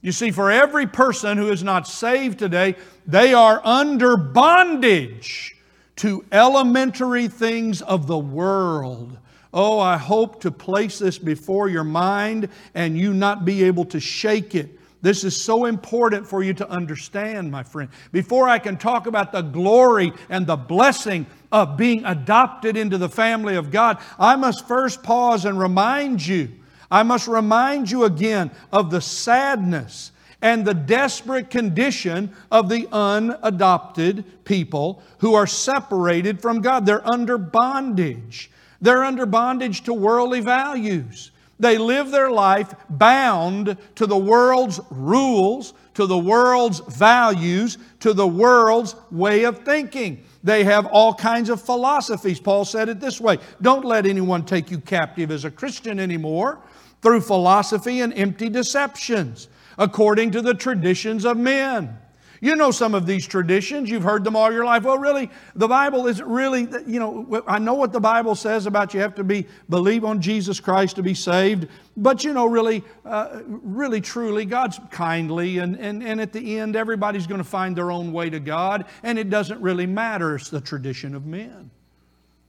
You 0.03 0.11
see, 0.11 0.33
for 0.33 0.51
every 0.51 0.89
person 0.89 1.39
who 1.39 1.49
is 1.49 1.63
not 1.63 1.87
saved 1.87 2.41
today, 2.41 2.75
they 3.07 3.33
are 3.33 3.61
under 3.63 4.17
bondage 4.17 5.55
to 5.97 6.25
elementary 6.33 7.29
things 7.29 7.83
of 7.83 8.09
the 8.09 8.19
world. 8.19 9.17
Oh, 9.53 9.79
I 9.79 9.97
hope 9.97 10.41
to 10.41 10.51
place 10.51 10.99
this 10.99 11.17
before 11.17 11.69
your 11.69 11.85
mind 11.85 12.49
and 12.75 12.99
you 12.99 13.15
not 13.15 13.45
be 13.45 13.63
able 13.63 13.85
to 13.85 14.01
shake 14.01 14.57
it. 14.57 14.77
This 15.03 15.23
is 15.23 15.41
so 15.41 15.67
important 15.67 16.27
for 16.27 16.43
you 16.43 16.55
to 16.55 16.69
understand, 16.69 17.53
my 17.53 17.63
friend. 17.63 17.91
Before 18.11 18.49
I 18.49 18.59
can 18.59 18.79
talk 18.79 19.07
about 19.07 19.33
the 19.33 19.43
glory 19.43 20.15
and 20.31 20.47
the 20.47 20.57
blessing 20.57 21.27
of 21.55 21.77
being 21.77 22.05
adopted 22.05 22.77
into 22.77 22.99
the 22.99 23.09
family 23.09 23.55
of 23.55 23.71
God, 23.71 23.99
I 24.19 24.35
must 24.35 24.67
first 24.67 25.05
pause 25.05 25.45
and 25.45 25.57
remind 25.57 26.27
you. 26.27 26.51
I 26.91 27.05
must 27.05 27.29
remind 27.29 27.89
you 27.89 28.03
again 28.03 28.51
of 28.73 28.91
the 28.91 29.01
sadness 29.01 30.11
and 30.43 30.65
the 30.65 30.75
desperate 30.75 31.51
condition 31.51 32.35
of 32.51 32.69
the 32.69 32.89
unadopted 32.91 34.25
people 34.45 35.01
who 35.19 35.35
are 35.35 35.47
separated 35.47 36.43
from 36.43 36.61
God. 36.61 36.87
They're 36.87 37.09
under 37.09 37.39
bondage. 37.39 38.51
They're 38.81 39.05
under 39.05 39.25
bondage 39.25 39.85
to 39.85 39.95
worldly 39.95 40.41
values. 40.41 41.31
They 41.61 41.79
live 41.79 42.11
their 42.11 42.33
life 42.33 42.75
bound 42.91 43.77
to 43.95 44.07
the 44.07 44.19
world's 44.19 44.81
rules, 44.91 45.73
to 45.95 46.07
the 46.07 46.19
world's 46.19 46.81
values, 46.81 47.79
to 48.01 48.13
the 48.13 48.27
world's 48.27 48.95
way 49.11 49.45
of 49.45 49.65
thinking. 49.65 50.25
They 50.43 50.65
have 50.65 50.87
all 50.87 51.15
kinds 51.15 51.49
of 51.49 51.63
philosophies. 51.63 52.39
Paul 52.39 52.65
said 52.65 52.89
it 52.89 53.01
this 53.01 53.21
way 53.21 53.39
Don't 53.63 53.85
let 53.85 54.07
anyone 54.07 54.45
take 54.45 54.71
you 54.71 54.79
captive 54.79 55.31
as 55.31 55.45
a 55.45 55.51
Christian 55.51 55.99
anymore 55.99 56.59
through 57.03 57.21
philosophy 57.21 58.01
and 58.01 58.13
empty 58.15 58.49
deceptions, 58.49 59.49
according 59.79 60.31
to 60.33 60.43
the 60.43 60.55
traditions 60.55 61.25
of 61.25 61.37
men. 61.37 61.99
You 62.45 62.57
know 62.57 62.73
some 62.73 62.95
of 62.95 63.07
these 63.07 63.27
traditions, 63.27 63.89
you've 63.89 64.03
heard 64.03 64.23
them 64.23 64.37
all 64.37 64.53
your 64.53 64.67
life. 64.67 64.83
Well, 64.83 64.99
really, 64.99 65.31
the 65.55 65.67
Bible 65.67 66.07
isn't 66.09 66.29
really, 66.29 66.69
you 66.87 67.01
know, 67.01 67.43
I 67.47 67.59
know 67.59 67.73
what 67.73 67.91
the 67.91 68.01
Bible 68.01 68.35
says 68.35 68.67
about 68.67 68.93
you 68.93 69.01
have 69.01 69.15
to 69.15 69.25
be, 69.25 69.47
believe 69.71 70.05
on 70.05 70.21
Jesus 70.21 70.61
Christ 70.61 70.97
to 70.97 71.03
be 71.03 71.15
saved, 71.15 71.69
but 71.97 72.23
you 72.23 72.35
know, 72.35 72.45
really, 72.45 72.85
uh, 73.07 73.41
really, 73.47 74.03
truly, 74.03 74.45
God's 74.45 74.79
kindly, 74.91 75.57
and, 75.57 75.81
and, 75.81 76.03
and 76.03 76.21
at 76.21 76.35
the 76.35 76.59
end, 76.59 76.77
everybody's 76.77 77.27
going 77.27 77.39
to 77.39 77.49
find 77.49 77.75
their 77.75 77.91
own 77.91 78.13
way 78.13 78.29
to 78.29 78.41
God, 78.41 78.85
and 79.03 79.19
it 79.19 79.31
doesn't 79.31 79.63
really 79.63 79.87
matter. 79.87 80.37
It's 80.37 80.51
the 80.51 80.61
tradition 80.61 81.15
of 81.15 81.25
men. 81.25 81.71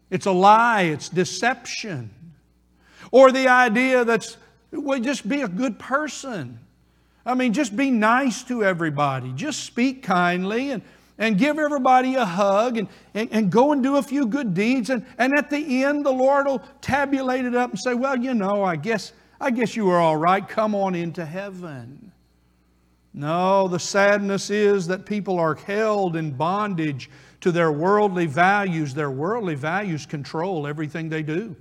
It's 0.09 0.25
a 0.25 0.31
lie, 0.33 0.81
it's 0.81 1.07
deception. 1.07 2.09
Or 3.11 3.31
the 3.31 3.47
idea 3.47 4.03
that's, 4.03 4.35
well, 4.73 4.99
just 4.99 5.25
be 5.25 5.39
a 5.39 5.47
good 5.47 5.79
person. 5.79 6.59
I 7.25 7.33
mean, 7.33 7.53
just 7.53 7.75
be 7.75 7.89
nice 7.89 8.43
to 8.43 8.63
everybody. 8.63 9.31
Just 9.33 9.63
speak 9.63 10.03
kindly 10.03 10.71
and, 10.71 10.83
and 11.17 11.37
give 11.37 11.57
everybody 11.57 12.15
a 12.15 12.25
hug 12.25 12.77
and, 12.77 12.87
and, 13.13 13.29
and 13.31 13.51
go 13.51 13.71
and 13.71 13.81
do 13.81 13.97
a 13.97 14.03
few 14.03 14.27
good 14.27 14.53
deeds. 14.53 14.91
And, 14.91 15.05
and 15.17 15.33
at 15.37 15.49
the 15.49 15.83
end, 15.83 16.05
the 16.05 16.11
Lord 16.11 16.45
will 16.45 16.61
tabulate 16.81 17.45
it 17.45 17.55
up 17.55 17.71
and 17.71 17.79
say, 17.79 17.95
Well, 17.95 18.17
you 18.17 18.33
know, 18.35 18.63
I 18.63 18.75
guess, 18.75 19.13
I 19.41 19.49
guess 19.49 19.75
you 19.75 19.85
were 19.85 19.97
all 19.97 20.17
right. 20.17 20.47
Come 20.47 20.75
on 20.75 20.93
into 20.93 21.25
heaven. 21.25 22.11
No, 23.13 23.69
the 23.69 23.79
sadness 23.79 24.49
is 24.49 24.87
that 24.87 25.05
people 25.05 25.39
are 25.39 25.55
held 25.55 26.17
in 26.17 26.31
bondage 26.31 27.09
to 27.41 27.51
their 27.51 27.71
worldly 27.71 28.25
values. 28.25 28.93
Their 28.93 29.09
worldly 29.09 29.55
values 29.55 30.05
control 30.05 30.67
everything 30.67 31.07
they 31.07 31.23
do. 31.23 31.55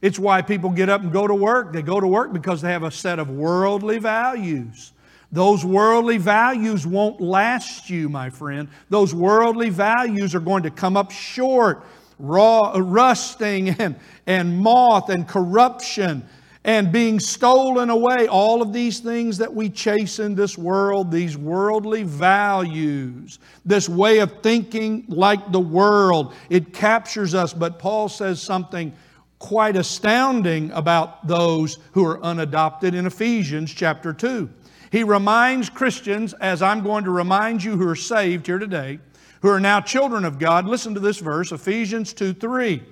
It's 0.00 0.18
why 0.18 0.40
people 0.42 0.70
get 0.70 0.88
up 0.88 1.02
and 1.02 1.12
go 1.12 1.26
to 1.26 1.34
work. 1.34 1.72
They 1.72 1.82
go 1.82 2.00
to 2.00 2.06
work 2.06 2.32
because 2.32 2.62
they 2.62 2.72
have 2.72 2.82
a 2.82 2.90
set 2.90 3.18
of 3.18 3.30
worldly 3.30 3.98
values. 3.98 4.92
Those 5.32 5.64
worldly 5.64 6.18
values 6.18 6.86
won't 6.86 7.20
last 7.20 7.90
you, 7.90 8.08
my 8.08 8.30
friend. 8.30 8.68
Those 8.88 9.14
worldly 9.14 9.70
values 9.70 10.34
are 10.34 10.40
going 10.40 10.62
to 10.62 10.70
come 10.70 10.96
up 10.96 11.10
short. 11.10 11.84
Raw, 12.18 12.72
uh, 12.74 12.80
rusting 12.80 13.68
and, 13.80 13.96
and 14.26 14.58
moth 14.58 15.10
and 15.10 15.26
corruption 15.26 16.26
and 16.66 16.90
being 16.90 17.20
stolen 17.20 17.90
away. 17.90 18.26
All 18.28 18.60
of 18.60 18.72
these 18.72 18.98
things 18.98 19.38
that 19.38 19.54
we 19.54 19.70
chase 19.70 20.18
in 20.18 20.34
this 20.34 20.58
world, 20.58 21.12
these 21.12 21.36
worldly 21.36 22.02
values, 22.02 23.38
this 23.64 23.88
way 23.88 24.18
of 24.18 24.42
thinking 24.42 25.04
like 25.08 25.52
the 25.52 25.60
world, 25.60 26.34
it 26.50 26.74
captures 26.74 27.34
us. 27.34 27.52
But 27.52 27.78
Paul 27.78 28.08
says 28.08 28.42
something 28.42 28.92
quite 29.38 29.76
astounding 29.76 30.72
about 30.72 31.26
those 31.28 31.78
who 31.92 32.04
are 32.04 32.20
unadopted 32.22 32.94
in 32.94 33.06
Ephesians 33.06 33.72
chapter 33.72 34.12
2. 34.12 34.50
He 34.90 35.02
reminds 35.02 35.70
Christians, 35.70 36.34
as 36.34 36.62
I'm 36.62 36.82
going 36.82 37.04
to 37.04 37.10
remind 37.10 37.62
you 37.62 37.76
who 37.76 37.88
are 37.88 37.96
saved 37.96 38.46
here 38.46 38.58
today, 38.58 38.98
who 39.42 39.48
are 39.48 39.60
now 39.60 39.80
children 39.80 40.24
of 40.24 40.38
God. 40.38 40.66
Listen 40.66 40.94
to 40.94 41.00
this 41.00 41.18
verse, 41.18 41.52
Ephesians 41.52 42.12
2 42.12 42.34
3. 42.34 42.82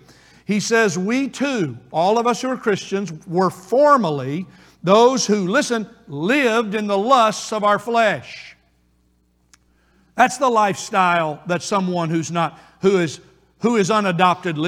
He 0.47 0.61
says, 0.61 0.99
We 0.99 1.29
too, 1.29 1.79
all 1.91 2.19
of 2.19 2.27
us 2.27 2.43
who 2.43 2.51
are 2.51 2.57
Christians, 2.57 3.13
were 3.27 3.51
formerly 3.51 4.47
those 4.83 5.27
who, 5.27 5.49
listen, 5.49 5.89
lived 6.09 6.75
in 6.75 6.87
the 6.87 6.99
lusts 6.99 7.53
of 7.53 7.65
our 7.65 7.79
flesh. 7.79 8.55
That's 10.15 10.37
the 10.37 10.51
lifestyle 10.51 11.43
that 11.47 11.63
someone 11.63 12.11
who's 12.11 12.31
not, 12.31 12.59
who 12.83 12.99
is, 12.99 13.21
who 13.61 13.77
is 13.77 13.91
unadopted 13.91 14.59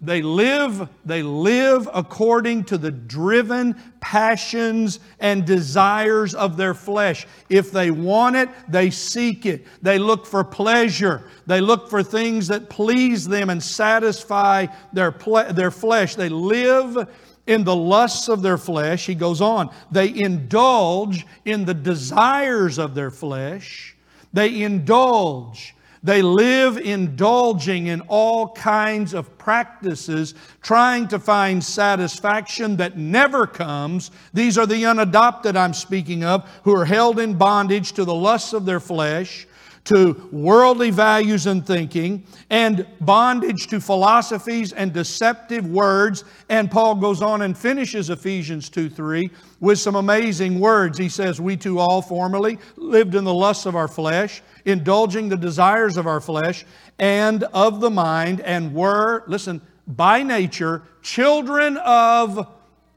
they 0.00 0.20
live, 0.20 0.88
they 1.06 1.22
live 1.22 1.88
according 1.92 2.64
to 2.64 2.76
the 2.76 2.90
driven 2.90 3.74
passions 4.00 5.00
and 5.18 5.46
desires 5.46 6.34
of 6.34 6.58
their 6.58 6.74
flesh. 6.74 7.26
If 7.48 7.72
they 7.72 7.90
want 7.90 8.36
it, 8.36 8.50
they 8.68 8.90
seek 8.90 9.46
it. 9.46 9.66
They 9.80 9.98
look 9.98 10.26
for 10.26 10.44
pleasure. 10.44 11.22
They 11.46 11.62
look 11.62 11.88
for 11.88 12.02
things 12.02 12.48
that 12.48 12.68
please 12.68 13.26
them 13.26 13.48
and 13.48 13.62
satisfy 13.62 14.66
their, 14.92 15.12
ple- 15.12 15.52
their 15.52 15.70
flesh. 15.70 16.14
They 16.14 16.28
live 16.28 17.08
in 17.46 17.64
the 17.64 17.76
lusts 17.76 18.28
of 18.28 18.42
their 18.42 18.58
flesh. 18.58 19.06
He 19.06 19.14
goes 19.14 19.40
on. 19.40 19.72
They 19.90 20.14
indulge 20.14 21.26
in 21.46 21.64
the 21.64 21.74
desires 21.74 22.78
of 22.78 22.94
their 22.94 23.10
flesh. 23.10 23.96
They 24.32 24.62
indulge 24.62 25.74
They 26.06 26.22
live 26.22 26.78
indulging 26.78 27.88
in 27.88 28.00
all 28.02 28.50
kinds 28.50 29.12
of 29.12 29.36
practices, 29.38 30.34
trying 30.62 31.08
to 31.08 31.18
find 31.18 31.62
satisfaction 31.62 32.76
that 32.76 32.96
never 32.96 33.44
comes. 33.44 34.12
These 34.32 34.56
are 34.56 34.66
the 34.66 34.86
unadopted 34.86 35.56
I'm 35.56 35.74
speaking 35.74 36.22
of, 36.22 36.48
who 36.62 36.72
are 36.76 36.84
held 36.84 37.18
in 37.18 37.34
bondage 37.34 37.90
to 37.94 38.04
the 38.04 38.14
lusts 38.14 38.52
of 38.52 38.64
their 38.64 38.78
flesh, 38.78 39.48
to 39.86 40.28
worldly 40.32 40.90
values 40.90 41.46
and 41.46 41.66
thinking, 41.66 42.26
and 42.50 42.86
bondage 43.00 43.68
to 43.68 43.80
philosophies 43.80 44.72
and 44.72 44.92
deceptive 44.92 45.66
words. 45.66 46.24
And 46.48 46.70
Paul 46.70 46.96
goes 46.96 47.22
on 47.22 47.42
and 47.42 47.56
finishes 47.56 48.10
Ephesians 48.10 48.68
2 48.68 48.90
3 48.90 49.30
with 49.60 49.78
some 49.78 49.94
amazing 49.94 50.60
words. 50.60 50.98
He 50.98 51.08
says, 51.08 51.40
We 51.40 51.56
too 51.56 51.78
all 51.78 52.02
formerly 52.02 52.58
lived 52.76 53.14
in 53.14 53.24
the 53.24 53.34
lusts 53.34 53.66
of 53.66 53.76
our 53.76 53.88
flesh, 53.88 54.42
indulging 54.64 55.28
the 55.28 55.36
desires 55.36 55.96
of 55.96 56.06
our 56.06 56.20
flesh 56.20 56.64
and 56.98 57.44
of 57.44 57.80
the 57.80 57.90
mind, 57.90 58.40
and 58.40 58.74
were, 58.74 59.24
listen, 59.26 59.60
by 59.86 60.22
nature, 60.22 60.82
children 61.02 61.76
of 61.78 62.48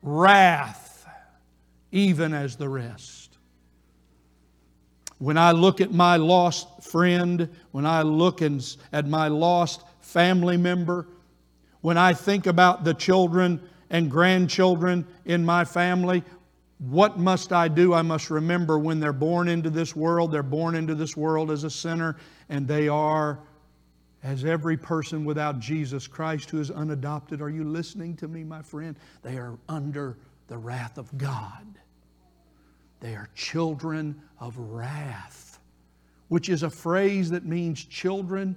wrath, 0.02 1.08
even 1.92 2.34
as 2.34 2.56
the 2.56 2.68
rest. 2.68 3.19
When 5.20 5.38
I 5.38 5.52
look 5.52 5.82
at 5.82 5.92
my 5.92 6.18
lost 6.18 6.84
friend, 6.84 7.50
when 7.72 7.86
I 7.86 8.02
look 8.02 8.42
at 8.42 9.08
my 9.08 9.28
lost 9.28 9.84
family 10.02 10.58
member, 10.58 11.08
when 11.82 11.98
I 11.98 12.14
think 12.14 12.48
about 12.48 12.84
the 12.84 12.94
children 12.94 13.62
and 13.90 14.10
grandchildren 14.10 15.06
in 15.26 15.46
my 15.46 15.66
family, 15.66 16.24
what 16.80 17.20
must 17.20 17.52
I 17.52 17.68
do? 17.68 17.94
I 17.94 18.02
must 18.02 18.30
remember 18.30 18.80
when 18.80 19.02
they're 19.02 19.12
born 19.12 19.50
into 19.50 19.70
this 19.70 19.94
world, 19.94 20.32
they're 20.32 20.42
born 20.42 20.76
into 20.76 20.96
this 20.96 21.18
world 21.18 21.52
as 21.52 21.66
a 21.66 21.70
sinner, 21.70 22.16
and 22.48 22.66
they 22.66 22.88
are, 22.88 23.40
as 24.24 24.46
every 24.46 24.78
person 24.78 25.26
without 25.26 25.60
Jesus 25.60 26.08
Christ 26.08 26.50
who 26.50 26.62
is 26.62 26.72
unadopted. 26.72 27.42
Are 27.42 27.50
you 27.50 27.66
listening 27.66 28.16
to 28.18 28.28
me, 28.30 28.46
my 28.46 28.62
friend? 28.62 28.96
They 29.22 29.38
are 29.38 29.58
under 29.68 30.18
the 30.48 30.58
wrath 30.58 30.98
of 30.98 31.18
God. 31.18 31.66
They 33.00 33.16
are 33.16 33.30
children 33.36 34.22
of 34.40 34.58
wrath, 34.58 35.60
which 36.28 36.50
is 36.50 36.64
a 36.64 36.70
phrase 36.70 37.30
that 37.32 37.46
means 37.46 37.84
children 37.84 38.56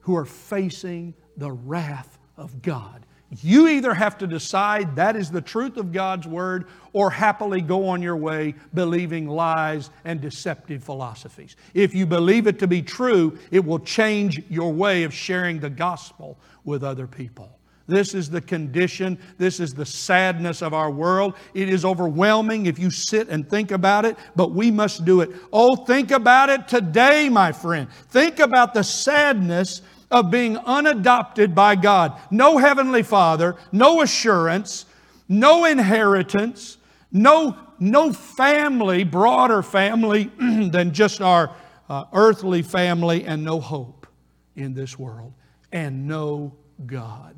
who 0.00 0.16
are 0.16 0.24
facing 0.24 1.14
the 1.36 1.52
wrath 1.52 2.18
of 2.36 2.62
God. 2.62 3.06
You 3.42 3.68
either 3.68 3.94
have 3.94 4.18
to 4.18 4.26
decide 4.26 4.96
that 4.96 5.14
is 5.14 5.30
the 5.30 5.40
truth 5.40 5.76
of 5.76 5.92
God's 5.92 6.26
Word 6.26 6.66
or 6.92 7.10
happily 7.10 7.60
go 7.60 7.86
on 7.88 8.02
your 8.02 8.16
way 8.16 8.56
believing 8.74 9.28
lies 9.28 9.90
and 10.04 10.20
deceptive 10.20 10.82
philosophies. 10.82 11.54
If 11.72 11.94
you 11.94 12.06
believe 12.06 12.48
it 12.48 12.58
to 12.58 12.66
be 12.66 12.82
true, 12.82 13.38
it 13.52 13.64
will 13.64 13.78
change 13.78 14.42
your 14.48 14.72
way 14.72 15.04
of 15.04 15.14
sharing 15.14 15.60
the 15.60 15.70
gospel 15.70 16.40
with 16.64 16.82
other 16.82 17.06
people. 17.06 17.59
This 17.90 18.14
is 18.14 18.30
the 18.30 18.40
condition. 18.40 19.18
This 19.36 19.58
is 19.60 19.74
the 19.74 19.84
sadness 19.84 20.62
of 20.62 20.72
our 20.72 20.90
world. 20.90 21.34
It 21.52 21.68
is 21.68 21.84
overwhelming 21.84 22.66
if 22.66 22.78
you 22.78 22.90
sit 22.90 23.28
and 23.28 23.48
think 23.48 23.72
about 23.72 24.04
it, 24.04 24.16
but 24.36 24.52
we 24.52 24.70
must 24.70 25.04
do 25.04 25.20
it. 25.20 25.30
Oh, 25.52 25.76
think 25.76 26.12
about 26.12 26.48
it 26.48 26.68
today, 26.68 27.28
my 27.28 27.52
friend. 27.52 27.90
Think 28.08 28.38
about 28.38 28.72
the 28.72 28.84
sadness 28.84 29.82
of 30.10 30.30
being 30.30 30.56
unadopted 30.56 31.54
by 31.54 31.76
God. 31.76 32.18
No 32.30 32.58
heavenly 32.58 33.02
Father, 33.02 33.56
no 33.72 34.02
assurance, 34.02 34.86
no 35.28 35.64
inheritance, 35.64 36.78
no, 37.12 37.56
no 37.78 38.12
family, 38.12 39.04
broader 39.04 39.62
family 39.62 40.24
than 40.38 40.92
just 40.92 41.20
our 41.20 41.54
uh, 41.88 42.04
earthly 42.12 42.62
family, 42.62 43.24
and 43.24 43.44
no 43.44 43.58
hope 43.60 44.06
in 44.54 44.74
this 44.74 44.96
world, 44.96 45.32
and 45.72 46.06
no 46.06 46.54
God 46.86 47.34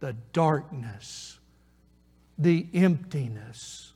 the 0.00 0.14
darkness, 0.32 1.38
the 2.38 2.66
emptiness, 2.74 3.92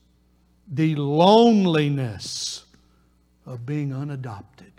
the 0.71 0.95
loneliness 0.95 2.65
of 3.45 3.65
being 3.65 3.93
unadopted. 3.93 4.71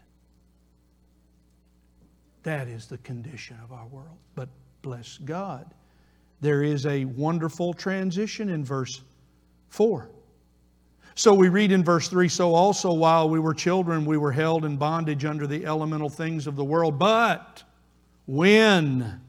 That 2.42 2.68
is 2.68 2.86
the 2.86 2.98
condition 2.98 3.58
of 3.62 3.72
our 3.72 3.86
world. 3.86 4.18
But 4.34 4.48
bless 4.82 5.18
God, 5.18 5.72
there 6.40 6.62
is 6.62 6.84
a 6.86 7.06
wonderful 7.06 7.72
transition 7.72 8.50
in 8.50 8.64
verse 8.64 9.00
4. 9.70 10.10
So 11.14 11.32
we 11.32 11.48
read 11.48 11.72
in 11.72 11.84
verse 11.84 12.08
3 12.08 12.28
So 12.28 12.54
also 12.54 12.92
while 12.92 13.28
we 13.28 13.38
were 13.38 13.54
children, 13.54 14.04
we 14.04 14.18
were 14.18 14.32
held 14.32 14.64
in 14.64 14.76
bondage 14.76 15.24
under 15.24 15.46
the 15.46 15.64
elemental 15.64 16.10
things 16.10 16.46
of 16.46 16.56
the 16.56 16.64
world. 16.64 16.98
But 16.98 17.62
when 18.26 19.20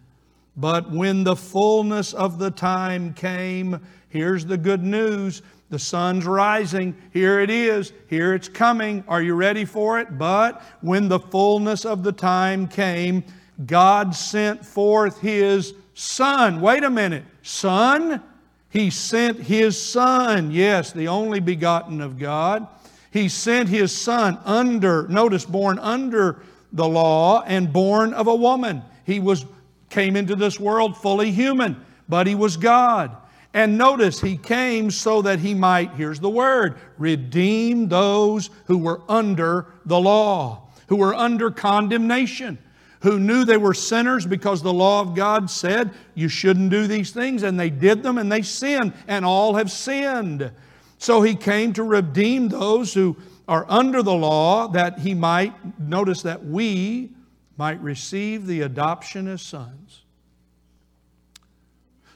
but 0.57 0.89
when 0.89 1.23
the 1.23 1.35
fullness 1.35 2.13
of 2.13 2.39
the 2.39 2.51
time 2.51 3.13
came, 3.13 3.79
here's 4.09 4.45
the 4.45 4.57
good 4.57 4.83
news. 4.83 5.41
The 5.69 5.79
sun's 5.79 6.25
rising. 6.25 6.95
Here 7.11 7.39
it 7.39 7.49
is. 7.49 7.91
Here 8.07 8.33
it's 8.33 8.47
coming. 8.47 9.03
Are 9.07 9.21
you 9.21 9.33
ready 9.33 9.65
for 9.65 9.99
it? 9.99 10.17
But 10.17 10.61
when 10.81 11.07
the 11.07 11.19
fullness 11.19 11.85
of 11.85 12.03
the 12.03 12.11
time 12.11 12.67
came, 12.67 13.23
God 13.65 14.15
sent 14.15 14.65
forth 14.65 15.19
His 15.19 15.73
Son. 15.93 16.61
Wait 16.61 16.83
a 16.83 16.89
minute. 16.89 17.23
Son? 17.41 18.21
He 18.69 18.89
sent 18.89 19.39
His 19.39 19.81
Son. 19.81 20.51
Yes, 20.51 20.91
the 20.91 21.07
only 21.07 21.39
begotten 21.39 21.99
of 21.99 22.19
God. 22.19 22.67
He 23.11 23.27
sent 23.27 23.69
His 23.69 23.95
Son 23.95 24.37
under, 24.45 25.07
notice, 25.07 25.45
born 25.45 25.79
under 25.79 26.43
the 26.73 26.87
law 26.87 27.41
and 27.41 27.73
born 27.73 28.13
of 28.13 28.27
a 28.27 28.35
woman. 28.35 28.83
He 29.05 29.19
was 29.19 29.45
came 29.95 30.17
into 30.17 30.35
this 30.35 30.59
world 30.59 30.97
fully 30.97 31.31
human, 31.31 31.83
but 32.09 32.27
he 32.27 32.35
was 32.35 32.57
God. 32.57 33.15
And 33.53 33.77
notice, 33.77 34.19
he 34.19 34.35
came 34.35 34.91
so 34.91 35.21
that 35.21 35.39
he 35.39 35.53
might, 35.53 35.91
here's 35.91 36.19
the 36.19 36.29
word, 36.29 36.75
redeem 36.97 37.87
those 37.87 38.49
who 38.65 38.77
were 38.77 39.01
under 39.07 39.67
the 39.85 39.97
law, 39.97 40.67
who 40.87 40.97
were 40.97 41.15
under 41.15 41.49
condemnation, 41.49 42.57
who 42.99 43.17
knew 43.17 43.45
they 43.45 43.55
were 43.55 43.73
sinners 43.73 44.25
because 44.25 44.61
the 44.61 44.73
law 44.73 44.99
of 44.99 45.15
God 45.15 45.49
said 45.49 45.91
you 46.13 46.27
shouldn't 46.27 46.71
do 46.71 46.87
these 46.87 47.11
things, 47.11 47.43
and 47.43 47.57
they 47.57 47.69
did 47.69 48.03
them 48.03 48.17
and 48.17 48.29
they 48.29 48.41
sinned, 48.41 48.91
and 49.07 49.23
all 49.23 49.55
have 49.55 49.71
sinned. 49.71 50.51
So 50.97 51.21
he 51.21 51.35
came 51.35 51.71
to 51.73 51.83
redeem 51.83 52.49
those 52.49 52.93
who 52.93 53.15
are 53.47 53.65
under 53.69 54.03
the 54.03 54.13
law 54.13 54.67
that 54.67 54.99
he 54.99 55.13
might, 55.13 55.53
notice 55.79 56.21
that 56.23 56.43
we, 56.43 57.14
might 57.57 57.81
receive 57.81 58.47
the 58.47 58.61
adoption 58.61 59.27
as 59.27 59.41
sons. 59.41 60.03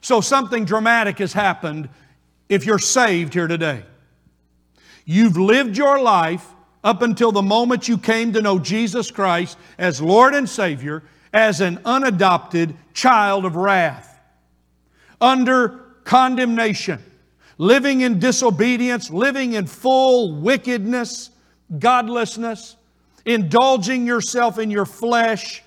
So, 0.01 0.21
something 0.21 0.65
dramatic 0.65 1.19
has 1.19 1.33
happened 1.33 1.89
if 2.47 2.65
you're 2.65 2.79
saved 2.79 3.33
here 3.33 3.47
today. 3.47 3.83
You've 5.05 5.37
lived 5.37 5.77
your 5.77 6.01
life 6.01 6.45
up 6.83 7.01
until 7.01 7.31
the 7.31 7.41
moment 7.41 7.87
you 7.87 7.97
came 7.97 8.33
to 8.33 8.41
know 8.41 8.59
Jesus 8.59 9.11
Christ 9.11 9.57
as 9.77 10.01
Lord 10.01 10.33
and 10.33 10.47
Savior 10.47 11.03
as 11.33 11.61
an 11.61 11.79
unadopted 11.85 12.75
child 12.93 13.45
of 13.45 13.55
wrath, 13.55 14.19
under 15.21 15.85
condemnation, 16.05 17.03
living 17.57 18.01
in 18.01 18.19
disobedience, 18.19 19.11
living 19.11 19.53
in 19.53 19.67
full 19.67 20.33
wickedness, 20.41 21.29
godlessness 21.77 22.75
indulging 23.29 24.07
yourself 24.07 24.57
in 24.57 24.71
your 24.71 24.85
flesh 24.85 25.61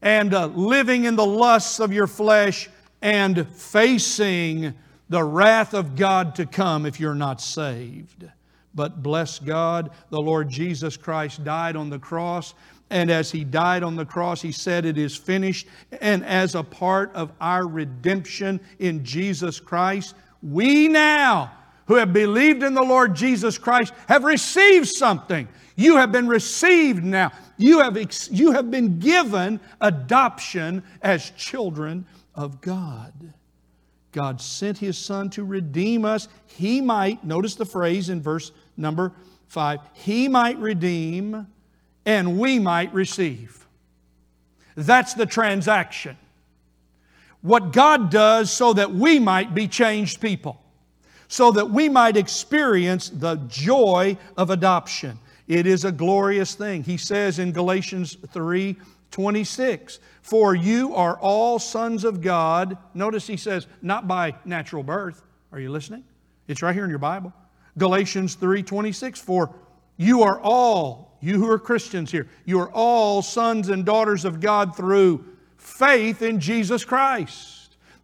and 0.00 0.32
uh, 0.32 0.46
living 0.46 1.04
in 1.04 1.16
the 1.16 1.26
lusts 1.26 1.80
of 1.80 1.92
your 1.92 2.06
flesh 2.06 2.68
and 3.02 3.48
facing 3.48 4.72
the 5.08 5.22
wrath 5.22 5.74
of 5.74 5.96
God 5.96 6.36
to 6.36 6.46
come 6.46 6.86
if 6.86 7.00
you're 7.00 7.14
not 7.14 7.40
saved. 7.40 8.28
But 8.76 9.02
bless 9.02 9.40
God, 9.40 9.90
the 10.10 10.20
Lord 10.20 10.48
Jesus 10.48 10.96
Christ 10.96 11.42
died 11.42 11.74
on 11.74 11.90
the 11.90 11.98
cross. 11.98 12.54
And 12.90 13.10
as 13.10 13.32
He 13.32 13.42
died 13.42 13.82
on 13.82 13.96
the 13.96 14.06
cross, 14.06 14.40
He 14.40 14.52
said, 14.52 14.84
It 14.84 14.96
is 14.96 15.16
finished. 15.16 15.66
And 16.00 16.24
as 16.24 16.54
a 16.54 16.62
part 16.62 17.12
of 17.14 17.32
our 17.40 17.66
redemption 17.66 18.60
in 18.78 19.04
Jesus 19.04 19.58
Christ, 19.58 20.14
we 20.42 20.86
now, 20.86 21.50
who 21.86 21.96
have 21.96 22.12
believed 22.12 22.62
in 22.62 22.74
the 22.74 22.82
Lord 22.82 23.14
Jesus 23.14 23.58
Christ, 23.58 23.92
have 24.08 24.24
received 24.24 24.88
something. 24.88 25.48
You 25.76 25.96
have 25.96 26.12
been 26.12 26.28
received 26.28 27.04
now. 27.04 27.32
You 27.56 27.80
have, 27.80 27.96
ex- 27.96 28.30
you 28.30 28.52
have 28.52 28.70
been 28.70 28.98
given 28.98 29.60
adoption 29.80 30.82
as 31.02 31.30
children 31.30 32.06
of 32.34 32.60
God. 32.60 33.12
God 34.12 34.40
sent 34.40 34.78
His 34.78 34.96
Son 34.96 35.28
to 35.30 35.44
redeem 35.44 36.04
us. 36.04 36.28
He 36.46 36.80
might, 36.80 37.24
notice 37.24 37.56
the 37.56 37.66
phrase 37.66 38.08
in 38.08 38.22
verse 38.22 38.52
number 38.76 39.12
five, 39.48 39.80
He 39.92 40.28
might 40.28 40.58
redeem 40.58 41.48
and 42.06 42.38
we 42.38 42.58
might 42.58 42.92
receive. 42.94 43.66
That's 44.76 45.14
the 45.14 45.26
transaction. 45.26 46.16
What 47.42 47.72
God 47.72 48.10
does 48.10 48.50
so 48.50 48.72
that 48.72 48.92
we 48.92 49.18
might 49.18 49.54
be 49.54 49.68
changed 49.68 50.20
people, 50.20 50.60
so 51.34 51.50
that 51.50 51.68
we 51.68 51.88
might 51.88 52.16
experience 52.16 53.08
the 53.08 53.34
joy 53.48 54.16
of 54.36 54.50
adoption. 54.50 55.18
It 55.48 55.66
is 55.66 55.84
a 55.84 55.90
glorious 55.90 56.54
thing. 56.54 56.84
He 56.84 56.96
says 56.96 57.40
in 57.40 57.50
Galatians 57.50 58.16
3 58.32 58.76
26, 59.10 59.98
For 60.22 60.54
you 60.54 60.94
are 60.94 61.18
all 61.18 61.58
sons 61.58 62.04
of 62.04 62.20
God. 62.20 62.78
Notice 62.94 63.26
he 63.26 63.36
says, 63.36 63.66
not 63.82 64.06
by 64.06 64.36
natural 64.44 64.84
birth. 64.84 65.24
Are 65.50 65.58
you 65.58 65.72
listening? 65.72 66.04
It's 66.46 66.62
right 66.62 66.72
here 66.72 66.84
in 66.84 66.90
your 66.90 67.00
Bible. 67.00 67.32
Galatians 67.78 68.36
3 68.36 68.62
26, 68.62 69.20
For 69.20 69.52
you 69.96 70.22
are 70.22 70.38
all, 70.38 71.18
you 71.20 71.40
who 71.40 71.50
are 71.50 71.58
Christians 71.58 72.12
here, 72.12 72.28
you 72.44 72.60
are 72.60 72.70
all 72.70 73.22
sons 73.22 73.70
and 73.70 73.84
daughters 73.84 74.24
of 74.24 74.38
God 74.40 74.76
through 74.76 75.24
faith 75.56 76.22
in 76.22 76.38
Jesus 76.38 76.84
Christ. 76.84 77.53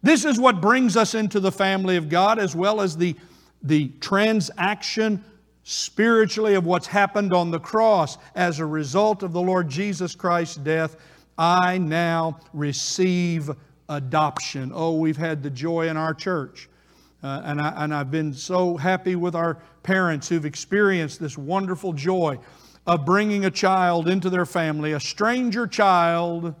This 0.03 0.25
is 0.25 0.39
what 0.39 0.61
brings 0.61 0.97
us 0.97 1.13
into 1.13 1.39
the 1.39 1.51
family 1.51 1.95
of 1.95 2.09
God 2.09 2.39
as 2.39 2.55
well 2.55 2.81
as 2.81 2.97
the, 2.97 3.15
the 3.61 3.89
transaction 3.99 5.23
spiritually 5.63 6.55
of 6.55 6.65
what's 6.65 6.87
happened 6.87 7.33
on 7.33 7.51
the 7.51 7.59
cross 7.59 8.17
as 8.35 8.59
a 8.59 8.65
result 8.65 9.21
of 9.21 9.31
the 9.31 9.41
Lord 9.41 9.69
Jesus 9.69 10.15
Christ's 10.15 10.57
death. 10.57 10.95
I 11.37 11.77
now 11.77 12.39
receive 12.53 13.51
adoption. 13.89 14.71
Oh, 14.73 14.95
we've 14.95 15.17
had 15.17 15.43
the 15.43 15.49
joy 15.49 15.87
in 15.87 15.97
our 15.97 16.13
church. 16.13 16.67
Uh, 17.23 17.41
and, 17.45 17.61
I, 17.61 17.83
and 17.83 17.93
I've 17.93 18.09
been 18.09 18.33
so 18.33 18.77
happy 18.77 19.15
with 19.15 19.35
our 19.35 19.59
parents 19.83 20.27
who've 20.27 20.45
experienced 20.45 21.19
this 21.19 21.37
wonderful 21.37 21.93
joy 21.93 22.39
of 22.87 23.05
bringing 23.05 23.45
a 23.45 23.51
child 23.51 24.07
into 24.07 24.31
their 24.31 24.47
family. 24.47 24.93
A 24.93 24.99
stranger 24.99 25.67
child 25.67 26.55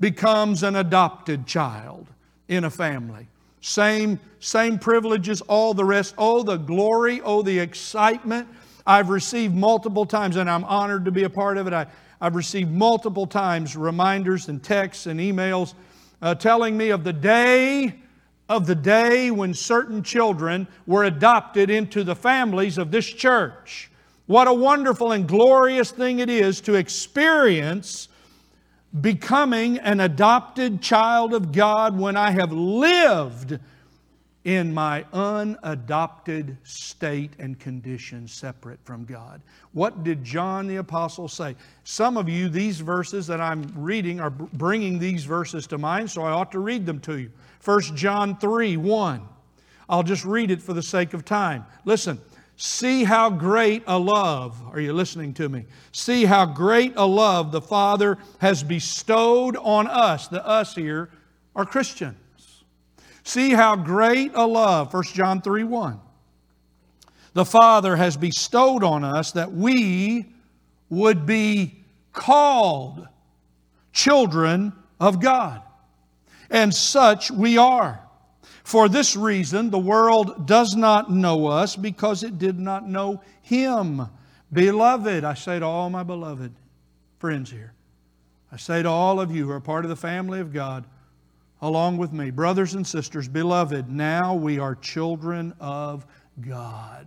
becomes 0.00 0.64
an 0.64 0.74
adopted 0.74 1.46
child 1.46 2.11
in 2.52 2.64
a 2.64 2.70
family. 2.70 3.26
Same, 3.60 4.18
same 4.40 4.78
privileges, 4.78 5.40
all 5.42 5.72
the 5.72 5.84
rest. 5.84 6.14
Oh, 6.18 6.42
the 6.42 6.56
glory, 6.56 7.20
oh, 7.22 7.42
the 7.42 7.58
excitement. 7.58 8.48
I've 8.86 9.08
received 9.08 9.54
multiple 9.54 10.04
times, 10.04 10.36
and 10.36 10.50
I'm 10.50 10.64
honored 10.64 11.04
to 11.04 11.12
be 11.12 11.24
a 11.24 11.30
part 11.30 11.58
of 11.58 11.66
it. 11.66 11.72
I, 11.72 11.86
I've 12.20 12.34
received 12.34 12.70
multiple 12.70 13.26
times 13.26 13.76
reminders 13.76 14.48
and 14.48 14.62
texts 14.62 15.06
and 15.06 15.20
emails 15.20 15.74
uh, 16.20 16.34
telling 16.34 16.76
me 16.76 16.90
of 16.90 17.04
the 17.04 17.12
day 17.12 17.94
of 18.48 18.66
the 18.66 18.74
day 18.74 19.30
when 19.30 19.54
certain 19.54 20.02
children 20.02 20.66
were 20.86 21.04
adopted 21.04 21.70
into 21.70 22.04
the 22.04 22.14
families 22.14 22.76
of 22.76 22.90
this 22.90 23.06
church. 23.06 23.90
What 24.26 24.46
a 24.46 24.52
wonderful 24.52 25.12
and 25.12 25.26
glorious 25.26 25.90
thing 25.90 26.18
it 26.18 26.28
is 26.28 26.60
to 26.62 26.74
experience 26.74 28.08
becoming 29.00 29.78
an 29.78 30.00
adopted 30.00 30.82
child 30.82 31.32
of 31.32 31.52
God 31.52 31.98
when 31.98 32.16
I 32.16 32.30
have 32.30 32.52
lived 32.52 33.58
in 34.44 34.74
my 34.74 35.04
unadopted 35.12 36.56
state 36.64 37.30
and 37.38 37.58
condition 37.58 38.26
separate 38.26 38.80
from 38.84 39.04
God. 39.04 39.40
What 39.72 40.02
did 40.02 40.24
John 40.24 40.66
the 40.66 40.76
Apostle 40.76 41.28
say? 41.28 41.54
Some 41.84 42.16
of 42.16 42.28
you, 42.28 42.48
these 42.48 42.80
verses 42.80 43.26
that 43.28 43.40
I'm 43.40 43.72
reading 43.76 44.20
are 44.20 44.30
bringing 44.30 44.98
these 44.98 45.24
verses 45.24 45.66
to 45.68 45.78
mind, 45.78 46.10
so 46.10 46.22
I 46.22 46.32
ought 46.32 46.50
to 46.52 46.58
read 46.58 46.86
them 46.86 46.98
to 47.00 47.18
you. 47.18 47.30
1 47.64 47.80
John 47.96 48.36
3 48.36 48.76
1. 48.76 49.28
I'll 49.88 50.02
just 50.02 50.24
read 50.24 50.50
it 50.50 50.60
for 50.60 50.72
the 50.72 50.82
sake 50.82 51.14
of 51.14 51.24
time. 51.24 51.64
Listen, 51.84 52.20
See 52.64 53.02
how 53.02 53.28
great 53.28 53.82
a 53.88 53.98
love, 53.98 54.56
are 54.70 54.78
you 54.78 54.92
listening 54.92 55.34
to 55.34 55.48
me? 55.48 55.64
See 55.90 56.24
how 56.26 56.46
great 56.46 56.92
a 56.94 57.04
love 57.04 57.50
the 57.50 57.60
Father 57.60 58.18
has 58.38 58.62
bestowed 58.62 59.56
on 59.56 59.88
us. 59.88 60.28
The 60.28 60.46
us 60.46 60.72
here 60.72 61.10
are 61.56 61.66
Christians. 61.66 62.14
See 63.24 63.50
how 63.50 63.74
great 63.74 64.30
a 64.36 64.46
love, 64.46 64.94
1 64.94 65.02
John 65.12 65.42
3 65.42 65.64
1. 65.64 65.98
The 67.32 67.44
Father 67.44 67.96
has 67.96 68.16
bestowed 68.16 68.84
on 68.84 69.02
us 69.02 69.32
that 69.32 69.50
we 69.52 70.26
would 70.88 71.26
be 71.26 71.82
called 72.12 73.08
children 73.92 74.72
of 75.00 75.18
God. 75.18 75.62
And 76.48 76.72
such 76.72 77.28
we 77.28 77.58
are. 77.58 78.00
For 78.72 78.88
this 78.88 79.16
reason, 79.16 79.68
the 79.68 79.78
world 79.78 80.46
does 80.46 80.74
not 80.74 81.12
know 81.12 81.46
us 81.46 81.76
because 81.76 82.22
it 82.22 82.38
did 82.38 82.58
not 82.58 82.88
know 82.88 83.20
Him. 83.42 84.08
Beloved, 84.50 85.24
I 85.24 85.34
say 85.34 85.58
to 85.58 85.66
all 85.66 85.90
my 85.90 86.02
beloved 86.02 86.54
friends 87.18 87.50
here, 87.50 87.74
I 88.50 88.56
say 88.56 88.82
to 88.82 88.88
all 88.88 89.20
of 89.20 89.30
you 89.30 89.44
who 89.44 89.52
are 89.52 89.60
part 89.60 89.84
of 89.84 89.90
the 89.90 89.94
family 89.94 90.40
of 90.40 90.54
God, 90.54 90.86
along 91.60 91.98
with 91.98 92.14
me, 92.14 92.30
brothers 92.30 92.72
and 92.72 92.86
sisters, 92.86 93.28
beloved, 93.28 93.90
now 93.90 94.34
we 94.34 94.58
are 94.58 94.74
children 94.74 95.52
of 95.60 96.06
God. 96.40 97.06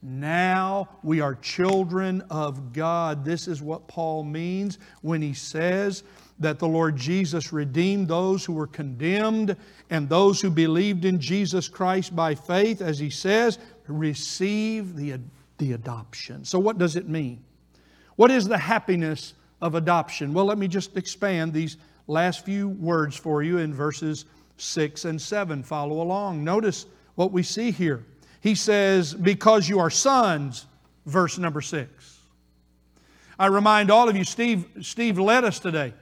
Now 0.00 0.88
we 1.02 1.20
are 1.20 1.34
children 1.34 2.22
of 2.30 2.72
God. 2.72 3.22
This 3.22 3.48
is 3.48 3.60
what 3.60 3.86
Paul 3.86 4.24
means 4.24 4.78
when 5.02 5.20
he 5.20 5.34
says 5.34 6.04
that 6.38 6.58
the 6.58 6.68
Lord 6.68 6.96
Jesus 6.96 7.52
redeemed 7.52 8.08
those 8.08 8.44
who 8.44 8.52
were 8.52 8.66
condemned 8.66 9.56
and 9.90 10.08
those 10.08 10.40
who 10.40 10.50
believed 10.50 11.04
in 11.04 11.18
Jesus 11.18 11.68
Christ 11.68 12.14
by 12.14 12.34
faith, 12.34 12.82
as 12.82 12.98
he 12.98 13.10
says, 13.10 13.58
receive 13.86 14.96
the, 14.96 15.18
the 15.58 15.72
adoption. 15.72 16.44
So, 16.44 16.58
what 16.58 16.78
does 16.78 16.96
it 16.96 17.08
mean? 17.08 17.42
What 18.16 18.30
is 18.30 18.48
the 18.48 18.58
happiness 18.58 19.34
of 19.62 19.74
adoption? 19.74 20.34
Well, 20.34 20.44
let 20.44 20.58
me 20.58 20.68
just 20.68 20.96
expand 20.96 21.52
these 21.52 21.76
last 22.06 22.44
few 22.44 22.68
words 22.68 23.16
for 23.16 23.42
you 23.42 23.58
in 23.58 23.72
verses 23.72 24.26
6 24.58 25.04
and 25.06 25.20
7. 25.20 25.62
Follow 25.62 26.02
along. 26.02 26.44
Notice 26.44 26.86
what 27.14 27.32
we 27.32 27.42
see 27.42 27.70
here. 27.70 28.04
He 28.40 28.54
says, 28.54 29.14
Because 29.14 29.68
you 29.68 29.78
are 29.78 29.90
sons, 29.90 30.66
verse 31.06 31.38
number 31.38 31.60
6. 31.60 32.18
I 33.38 33.46
remind 33.46 33.90
all 33.90 34.08
of 34.08 34.16
you, 34.16 34.24
Steve, 34.24 34.66
Steve 34.80 35.18
led 35.18 35.44
us 35.44 35.58
today. 35.58 35.92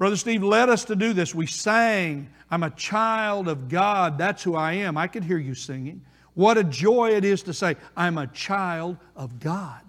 Brother 0.00 0.16
Steve 0.16 0.42
led 0.42 0.70
us 0.70 0.86
to 0.86 0.96
do 0.96 1.12
this. 1.12 1.34
We 1.34 1.46
sang, 1.46 2.30
I'm 2.50 2.62
a 2.62 2.70
child 2.70 3.48
of 3.48 3.68
God. 3.68 4.16
That's 4.16 4.42
who 4.42 4.56
I 4.56 4.72
am. 4.72 4.96
I 4.96 5.06
could 5.06 5.22
hear 5.22 5.36
you 5.36 5.54
singing. 5.54 6.00
What 6.32 6.56
a 6.56 6.64
joy 6.64 7.10
it 7.10 7.22
is 7.22 7.42
to 7.42 7.52
say, 7.52 7.76
I'm 7.94 8.16
a 8.16 8.26
child 8.28 8.96
of 9.14 9.38
God. 9.40 9.82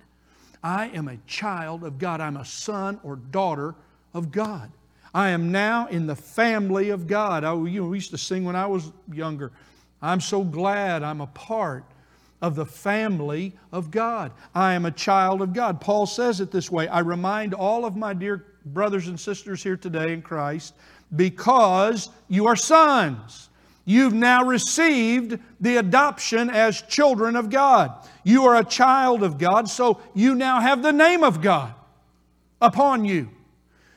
I 0.62 0.89
am 0.89 1.08
a 1.08 1.15
child 1.28 1.86
of 1.86 1.97
God. 1.97 2.19
I'm 2.19 2.36
a 2.36 2.43
son 2.43 3.00
or 3.04 3.15
daughter 3.15 3.74
of 4.13 4.34
God. 4.34 4.69
I 5.13 5.30
am 5.30 5.50
now 5.50 5.88
in 5.88 6.08
the 6.08 6.15
family 6.17 6.89
of 6.89 7.08
God. 7.08 7.45
I, 7.45 7.54
you 7.54 7.82
know, 7.82 7.88
we 7.88 7.95
used 7.95 8.12
to 8.12 8.17
sing 8.17 8.43
when 8.43 8.58
I 8.58 8.65
was 8.65 8.91
younger. 9.13 9.54
I'm 10.02 10.19
so 10.19 10.43
glad 10.43 11.04
I'm 11.04 11.21
a 11.21 11.28
part 11.28 11.86
of 12.41 12.56
the 12.56 12.65
family 12.65 13.54
of 13.71 13.91
God. 13.91 14.34
I 14.54 14.74
am 14.74 14.86
a 14.86 14.91
child 14.91 15.41
of 15.41 15.54
God. 15.54 15.80
Paul 15.80 16.06
says 16.06 16.41
it 16.41 16.52
this 16.52 16.69
way 16.69 16.89
I 16.89 17.00
remind 17.00 17.54
all 17.54 17.86
of 17.86 17.95
my 17.95 18.13
dear 18.13 18.51
brothers 18.65 19.08
and 19.08 19.19
sisters 19.19 19.63
here 19.63 19.78
today 19.78 20.13
in 20.13 20.21
Christ 20.21 20.74
because 21.15 22.10
you 22.28 22.47
are 22.47 22.56
sons. 22.56 23.50
You've 23.86 24.13
now 24.13 24.45
received 24.45 25.39
the 25.60 25.78
adoption 25.78 26.50
as 26.50 26.82
children 26.84 27.36
of 27.36 27.50
God. 27.50 27.91
You 28.24 28.45
are 28.45 28.58
a 28.58 28.63
child 28.63 29.24
of 29.24 29.38
God, 29.38 29.67
so 29.69 30.00
you 30.13 30.36
now 30.36 30.62
have 30.62 30.84
the 30.84 30.93
name 30.93 31.24
of 31.24 31.41
God 31.41 31.74
upon 32.62 33.06
you. 33.06 33.30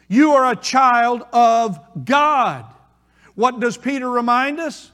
You 0.08 0.32
are 0.32 0.50
a 0.50 0.56
child 0.56 1.22
of 1.32 1.78
God. 2.04 2.64
What 3.34 3.60
does 3.60 3.76
Peter 3.76 4.08
remind 4.08 4.58
us? 4.60 4.90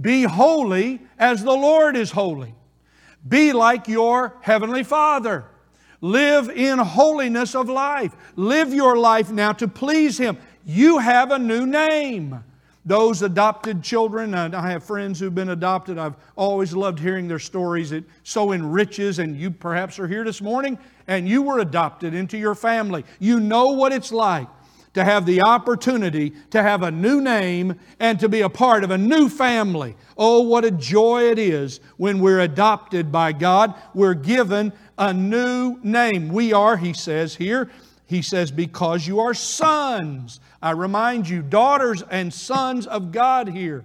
Be 0.00 0.24
holy 0.24 1.00
as 1.18 1.44
the 1.44 1.52
Lord 1.52 1.96
is 1.96 2.10
holy. 2.10 2.54
Be 3.26 3.52
like 3.52 3.88
your 3.88 4.36
heavenly 4.40 4.82
Father. 4.82 5.44
Live 6.04 6.50
in 6.50 6.78
holiness 6.78 7.54
of 7.54 7.70
life. 7.70 8.14
Live 8.36 8.74
your 8.74 8.98
life 8.98 9.30
now 9.30 9.52
to 9.54 9.66
please 9.66 10.18
Him. 10.18 10.36
You 10.66 10.98
have 10.98 11.30
a 11.30 11.38
new 11.38 11.64
name. 11.64 12.44
Those 12.84 13.22
adopted 13.22 13.82
children, 13.82 14.34
and 14.34 14.54
I 14.54 14.68
have 14.72 14.84
friends 14.84 15.18
who've 15.18 15.34
been 15.34 15.48
adopted. 15.48 15.96
I've 15.96 16.16
always 16.36 16.74
loved 16.74 16.98
hearing 16.98 17.26
their 17.26 17.38
stories. 17.38 17.90
It 17.90 18.04
so 18.22 18.52
enriches, 18.52 19.18
and 19.18 19.34
you 19.34 19.50
perhaps 19.50 19.98
are 19.98 20.06
here 20.06 20.24
this 20.24 20.42
morning 20.42 20.76
and 21.06 21.26
you 21.26 21.40
were 21.40 21.60
adopted 21.60 22.12
into 22.12 22.36
your 22.36 22.54
family. 22.54 23.04
You 23.18 23.40
know 23.40 23.68
what 23.68 23.92
it's 23.92 24.12
like 24.12 24.48
to 24.94 25.04
have 25.04 25.26
the 25.26 25.42
opportunity 25.42 26.32
to 26.50 26.62
have 26.62 26.82
a 26.82 26.90
new 26.90 27.20
name 27.20 27.78
and 27.98 28.18
to 28.20 28.28
be 28.28 28.42
a 28.42 28.48
part 28.48 28.84
of 28.84 28.92
a 28.92 28.98
new 28.98 29.28
family. 29.28 29.96
Oh, 30.16 30.42
what 30.42 30.64
a 30.64 30.70
joy 30.70 31.30
it 31.30 31.38
is 31.38 31.80
when 31.96 32.20
we're 32.20 32.40
adopted 32.40 33.10
by 33.10 33.32
God. 33.32 33.74
We're 33.92 34.14
given 34.14 34.72
a 34.98 35.12
new 35.12 35.78
name. 35.82 36.28
We 36.28 36.52
are, 36.52 36.76
he 36.76 36.92
says 36.92 37.34
here, 37.34 37.70
he 38.06 38.22
says, 38.22 38.50
because 38.50 39.06
you 39.06 39.20
are 39.20 39.34
sons. 39.34 40.40
I 40.62 40.72
remind 40.72 41.28
you, 41.28 41.42
daughters 41.42 42.02
and 42.10 42.32
sons 42.32 42.86
of 42.86 43.12
God 43.12 43.48
here. 43.48 43.84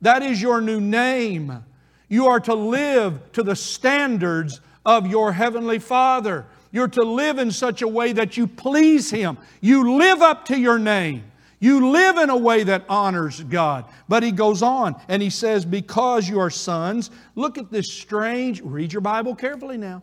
That 0.00 0.22
is 0.22 0.40
your 0.40 0.60
new 0.60 0.80
name. 0.80 1.64
You 2.08 2.26
are 2.26 2.40
to 2.40 2.54
live 2.54 3.32
to 3.32 3.42
the 3.42 3.56
standards 3.56 4.60
of 4.86 5.06
your 5.06 5.32
Heavenly 5.32 5.78
Father. 5.78 6.46
You're 6.70 6.88
to 6.88 7.02
live 7.02 7.38
in 7.38 7.50
such 7.50 7.82
a 7.82 7.88
way 7.88 8.12
that 8.12 8.36
you 8.36 8.46
please 8.46 9.10
Him. 9.10 9.38
You 9.60 9.98
live 9.98 10.22
up 10.22 10.46
to 10.46 10.58
your 10.58 10.78
name. 10.78 11.24
You 11.60 11.90
live 11.90 12.18
in 12.18 12.30
a 12.30 12.36
way 12.36 12.62
that 12.64 12.84
honors 12.88 13.42
God. 13.42 13.84
But 14.08 14.22
he 14.22 14.30
goes 14.30 14.62
on 14.62 14.94
and 15.08 15.20
he 15.20 15.30
says, 15.30 15.64
Because 15.64 16.28
you 16.28 16.38
are 16.38 16.50
sons, 16.50 17.10
look 17.34 17.58
at 17.58 17.70
this 17.70 17.92
strange, 17.92 18.60
read 18.62 18.92
your 18.92 19.00
Bible 19.00 19.34
carefully 19.34 19.76
now. 19.76 20.02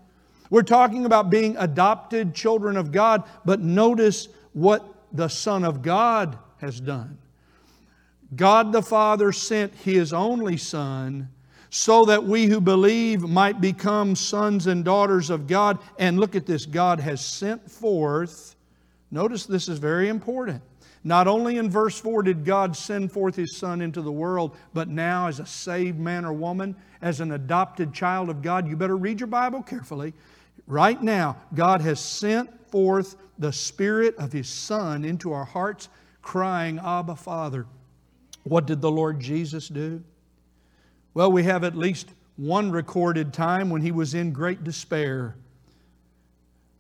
We're 0.56 0.64
talking 0.64 1.04
about 1.04 1.30
being 1.30 1.58
adopted 1.58 2.34
children 2.34 2.78
of 2.78 2.94
God, 2.94 3.26
but 3.44 3.60
notice 3.60 4.30
what 4.54 4.88
the 5.12 5.28
Son 5.28 5.66
of 5.66 5.82
God 5.82 6.38
has 6.60 6.80
done. 6.80 7.18
God 8.34 8.72
the 8.72 8.82
Father 8.82 9.34
sent 9.34 9.76
His 9.76 10.14
only 10.14 10.56
Son 10.56 11.28
so 11.70 12.06
that 12.06 12.24
we 12.24 12.46
who 12.46 12.62
believe 12.62 13.24
might 13.24 13.60
become 13.60 14.16
sons 14.16 14.68
and 14.68 14.86
daughters 14.86 15.30
of 15.30 15.46
God. 15.46 15.78
And 16.00 16.22
look 16.22 16.38
at 16.38 16.46
this 16.46 16.66
God 16.66 17.02
has 17.02 17.20
sent 17.20 17.70
forth, 17.70 18.56
notice 19.12 19.46
this 19.46 19.68
is 19.68 19.78
very 19.78 20.08
important. 20.08 20.62
Not 21.04 21.28
only 21.28 21.58
in 21.58 21.70
verse 21.70 22.00
4 22.00 22.24
did 22.24 22.46
God 22.46 22.78
send 22.78 23.12
forth 23.12 23.36
His 23.36 23.58
Son 23.58 23.82
into 23.82 24.02
the 24.02 24.10
world, 24.10 24.56
but 24.74 24.88
now 24.88 25.28
as 25.28 25.42
a 25.42 25.46
saved 25.46 26.00
man 26.00 26.24
or 26.24 26.32
woman, 26.32 26.78
as 27.02 27.20
an 27.20 27.34
adopted 27.34 27.94
child 27.94 28.30
of 28.30 28.42
God, 28.42 28.70
you 28.70 28.78
better 28.78 28.96
read 28.96 29.20
your 29.20 29.28
Bible 29.28 29.62
carefully. 29.62 30.14
Right 30.68 31.02
now, 31.02 31.38
God 31.54 31.82
has 31.82 32.00
sent 32.00 32.72
forth 32.72 33.16
the 33.38 33.54
Spirit 33.54 34.16
of 34.18 34.32
His 34.32 34.50
Son 34.50 35.06
into 35.06 35.32
our 35.32 35.46
hearts, 35.46 35.90
crying, 36.22 36.80
Abba, 36.80 37.16
Father. 37.16 37.66
What 38.44 38.66
did 38.66 38.82
the 38.82 38.92
Lord 38.92 39.20
Jesus 39.20 39.68
do? 39.68 40.04
Well, 41.14 41.32
we 41.32 41.44
have 41.44 41.64
at 41.64 41.76
least 41.76 42.10
one 42.38 42.72
recorded 42.72 43.34
time 43.34 43.70
when 43.70 43.82
he 43.82 43.92
was 43.92 44.14
in 44.14 44.34
great 44.34 44.64
despair. 44.64 45.36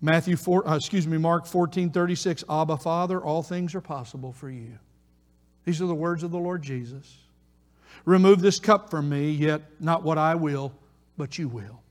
Matthew 0.01 0.35
4, 0.35 0.67
uh, 0.67 0.75
excuse 0.75 1.07
me, 1.07 1.17
Mark 1.17 1.45
14, 1.45 1.89
36, 1.89 2.43
Abba, 2.49 2.77
Father, 2.77 3.21
all 3.21 3.41
things 3.41 3.73
are 3.73 3.81
possible 3.81 4.33
for 4.33 4.49
you. 4.49 4.77
These 5.63 5.81
are 5.81 5.87
the 5.87 5.95
words 5.95 6.23
of 6.23 6.31
the 6.31 6.37
Lord 6.37 6.61
Jesus. 6.61 7.17
Remove 8.03 8.41
this 8.41 8.59
cup 8.59 8.89
from 8.89 9.09
me, 9.09 9.31
yet 9.31 9.61
not 9.79 10.03
what 10.03 10.17
I 10.17 10.35
will, 10.35 10.73
but 11.17 11.37
you 11.39 11.47
will. 11.47 11.81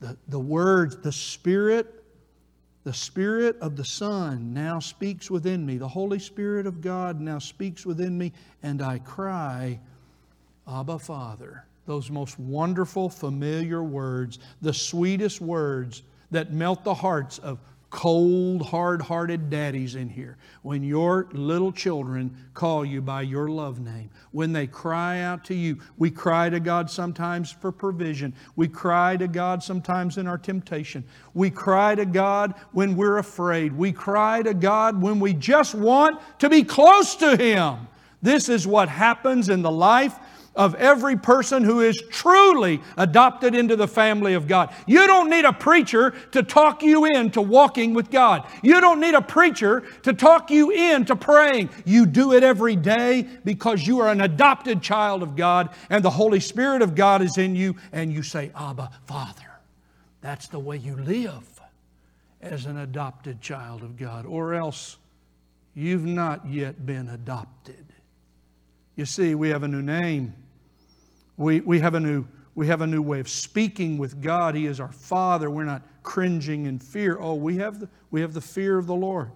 The, 0.00 0.16
the 0.28 0.40
words, 0.40 0.96
the 0.96 1.12
Spirit 1.12 2.00
the 2.82 2.94
Spirit 2.94 3.58
of 3.60 3.76
the 3.76 3.84
Son 3.84 4.54
now 4.54 4.78
speaks 4.78 5.30
within 5.30 5.66
me. 5.66 5.76
The 5.76 5.88
Holy 5.88 6.18
Spirit 6.18 6.66
of 6.66 6.80
God 6.80 7.20
now 7.20 7.38
speaks 7.38 7.84
within 7.84 8.16
me, 8.16 8.32
and 8.62 8.80
I 8.80 9.00
cry, 9.00 9.78
Abba, 10.66 10.98
Father. 10.98 11.64
Those 11.84 12.10
most 12.10 12.38
wonderful, 12.38 13.10
familiar 13.10 13.82
words, 13.82 14.38
the 14.62 14.72
sweetest 14.72 15.40
words 15.40 16.02
that 16.30 16.52
melt 16.52 16.84
the 16.84 16.94
hearts 16.94 17.38
of 17.38 17.58
cold, 17.90 18.62
hard 18.62 19.02
hearted 19.02 19.50
daddies 19.50 19.96
in 19.96 20.08
here, 20.08 20.38
when 20.62 20.82
your 20.82 21.28
little 21.32 21.72
children 21.72 22.34
call 22.54 22.84
you 22.84 23.02
by 23.02 23.22
your 23.22 23.48
love 23.48 23.80
name, 23.80 24.08
when 24.30 24.52
they 24.52 24.66
cry 24.66 25.20
out 25.20 25.44
to 25.44 25.54
you, 25.54 25.78
we 25.98 26.10
cry 26.10 26.48
to 26.48 26.60
God 26.60 26.88
sometimes 26.88 27.50
for 27.50 27.72
provision. 27.72 28.32
We 28.54 28.68
cry 28.68 29.16
to 29.16 29.26
God 29.26 29.62
sometimes 29.62 30.18
in 30.18 30.28
our 30.28 30.38
temptation. 30.38 31.04
We 31.34 31.50
cry 31.50 31.96
to 31.96 32.06
God 32.06 32.54
when 32.72 32.96
we're 32.96 33.18
afraid. 33.18 33.72
We 33.72 33.92
cry 33.92 34.42
to 34.42 34.54
God 34.54 35.02
when 35.02 35.18
we 35.18 35.34
just 35.34 35.74
want 35.74 36.20
to 36.38 36.48
be 36.48 36.62
close 36.62 37.16
to 37.16 37.36
Him. 37.36 37.88
This 38.22 38.48
is 38.48 38.66
what 38.66 38.88
happens 38.88 39.48
in 39.48 39.62
the 39.62 39.70
life 39.70 40.16
of 40.56 40.74
every 40.74 41.16
person 41.16 41.62
who 41.62 41.80
is 41.80 42.02
truly 42.10 42.80
adopted 42.96 43.54
into 43.54 43.76
the 43.76 43.86
family 43.86 44.34
of 44.34 44.48
God. 44.48 44.74
You 44.86 45.06
don't 45.06 45.30
need 45.30 45.44
a 45.44 45.52
preacher 45.52 46.12
to 46.32 46.42
talk 46.42 46.82
you 46.82 47.04
into 47.04 47.40
walking 47.40 47.94
with 47.94 48.10
God. 48.10 48.46
You 48.62 48.80
don't 48.80 49.00
need 49.00 49.14
a 49.14 49.22
preacher 49.22 49.84
to 50.02 50.12
talk 50.12 50.50
you 50.50 50.70
into 50.70 51.14
praying. 51.14 51.70
You 51.84 52.04
do 52.06 52.32
it 52.32 52.42
every 52.42 52.76
day 52.76 53.26
because 53.44 53.86
you 53.86 54.00
are 54.00 54.08
an 54.08 54.20
adopted 54.20 54.82
child 54.82 55.22
of 55.22 55.36
God 55.36 55.70
and 55.88 56.04
the 56.04 56.10
Holy 56.10 56.40
Spirit 56.40 56.82
of 56.82 56.94
God 56.94 57.22
is 57.22 57.38
in 57.38 57.54
you 57.54 57.76
and 57.92 58.12
you 58.12 58.22
say, 58.22 58.50
Abba, 58.54 58.90
Father. 59.06 59.44
That's 60.20 60.48
the 60.48 60.58
way 60.58 60.76
you 60.76 60.96
live 60.96 61.60
as 62.40 62.66
an 62.66 62.78
adopted 62.78 63.40
child 63.40 63.82
of 63.82 63.96
God, 63.96 64.26
or 64.26 64.54
else 64.54 64.96
you've 65.74 66.04
not 66.04 66.46
yet 66.46 66.84
been 66.84 67.08
adopted. 67.08 67.84
You 69.00 69.06
see, 69.06 69.34
we 69.34 69.48
have 69.48 69.62
a 69.62 69.68
new 69.68 69.80
name. 69.80 70.34
We, 71.38 71.60
we, 71.60 71.80
have 71.80 71.94
a 71.94 72.00
new, 72.00 72.26
we 72.54 72.66
have 72.66 72.82
a 72.82 72.86
new 72.86 73.00
way 73.00 73.18
of 73.18 73.30
speaking 73.30 73.96
with 73.96 74.20
God. 74.20 74.54
He 74.54 74.66
is 74.66 74.78
our 74.78 74.92
Father. 74.92 75.48
We're 75.48 75.64
not 75.64 75.80
cringing 76.02 76.66
in 76.66 76.78
fear. 76.78 77.16
Oh, 77.18 77.34
we 77.34 77.56
have 77.56 77.80
the, 77.80 77.88
we 78.10 78.20
have 78.20 78.34
the 78.34 78.42
fear 78.42 78.76
of 78.76 78.86
the 78.86 78.94
Lord. 78.94 79.30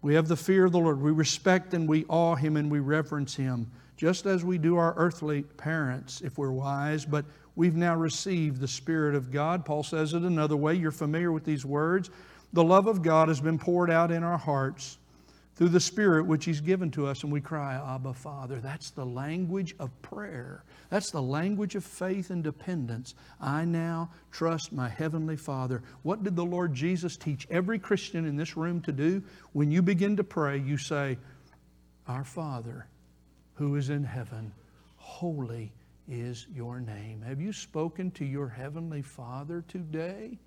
We 0.00 0.14
have 0.14 0.28
the 0.28 0.36
fear 0.36 0.64
of 0.64 0.72
the 0.72 0.78
Lord. 0.78 0.98
We 1.02 1.10
respect 1.10 1.74
and 1.74 1.86
we 1.86 2.06
awe 2.08 2.36
Him 2.36 2.56
and 2.56 2.70
we 2.70 2.78
reverence 2.78 3.36
Him, 3.36 3.70
just 3.98 4.24
as 4.24 4.46
we 4.46 4.56
do 4.56 4.78
our 4.78 4.94
earthly 4.96 5.42
parents, 5.42 6.22
if 6.22 6.38
we're 6.38 6.50
wise. 6.50 7.04
But 7.04 7.26
we've 7.56 7.76
now 7.76 7.94
received 7.94 8.62
the 8.62 8.68
Spirit 8.68 9.14
of 9.14 9.30
God. 9.30 9.66
Paul 9.66 9.82
says 9.82 10.14
it 10.14 10.22
another 10.22 10.56
way. 10.56 10.72
You're 10.72 10.90
familiar 10.90 11.32
with 11.32 11.44
these 11.44 11.66
words. 11.66 12.08
The 12.54 12.64
love 12.64 12.86
of 12.86 13.02
God 13.02 13.28
has 13.28 13.42
been 13.42 13.58
poured 13.58 13.90
out 13.90 14.10
in 14.10 14.22
our 14.22 14.38
hearts 14.38 14.96
through 15.56 15.68
the 15.68 15.80
Spirit 15.80 16.26
which 16.26 16.44
He's 16.44 16.60
given 16.60 16.90
to 16.92 17.06
us, 17.06 17.22
and 17.22 17.32
we 17.32 17.40
cry, 17.40 17.74
Abba, 17.74 18.14
Father. 18.14 18.60
That's 18.60 18.90
the 18.90 19.06
language 19.06 19.74
of 19.78 19.90
prayer. 20.02 20.64
That's 20.90 21.10
the 21.10 21.22
language 21.22 21.74
of 21.74 21.84
faith 21.84 22.30
and 22.30 22.42
dependence. 22.42 23.14
I 23.40 23.64
now 23.64 24.10
trust 24.32 24.72
my 24.72 24.88
Heavenly 24.88 25.36
Father. 25.36 25.82
What 26.02 26.24
did 26.24 26.36
the 26.36 26.44
Lord 26.44 26.74
Jesus 26.74 27.16
teach 27.16 27.46
every 27.50 27.78
Christian 27.78 28.26
in 28.26 28.36
this 28.36 28.56
room 28.56 28.80
to 28.82 28.92
do? 28.92 29.22
When 29.52 29.70
you 29.70 29.82
begin 29.82 30.16
to 30.16 30.24
pray, 30.24 30.58
you 30.58 30.76
say, 30.76 31.18
Our 32.08 32.24
Father 32.24 32.86
who 33.54 33.76
is 33.76 33.90
in 33.90 34.04
heaven, 34.04 34.52
holy 34.96 35.72
is 36.08 36.46
your 36.54 36.80
name. 36.80 37.22
Have 37.22 37.40
you 37.40 37.52
spoken 37.52 38.10
to 38.12 38.24
your 38.24 38.48
Heavenly 38.48 39.02
Father 39.02 39.64
today? 39.68 40.38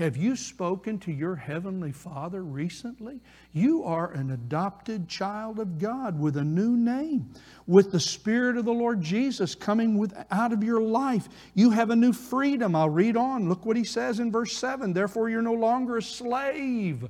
Have 0.00 0.16
you 0.16 0.34
spoken 0.34 0.98
to 1.00 1.12
your 1.12 1.36
Heavenly 1.36 1.92
Father 1.92 2.42
recently? 2.42 3.20
You 3.52 3.84
are 3.84 4.10
an 4.12 4.30
adopted 4.30 5.08
child 5.08 5.60
of 5.60 5.78
God 5.78 6.18
with 6.18 6.38
a 6.38 6.42
new 6.42 6.74
name, 6.74 7.28
with 7.66 7.92
the 7.92 8.00
Spirit 8.00 8.56
of 8.56 8.64
the 8.64 8.72
Lord 8.72 9.02
Jesus 9.02 9.54
coming 9.54 9.98
with, 9.98 10.14
out 10.30 10.54
of 10.54 10.64
your 10.64 10.80
life. 10.80 11.28
You 11.52 11.68
have 11.72 11.90
a 11.90 11.96
new 11.96 12.14
freedom. 12.14 12.74
I'll 12.74 12.88
read 12.88 13.14
on. 13.14 13.50
Look 13.50 13.66
what 13.66 13.76
he 13.76 13.84
says 13.84 14.20
in 14.20 14.32
verse 14.32 14.56
7 14.56 14.94
Therefore, 14.94 15.28
you're 15.28 15.42
no 15.42 15.52
longer 15.52 15.98
a 15.98 16.02
slave 16.02 17.06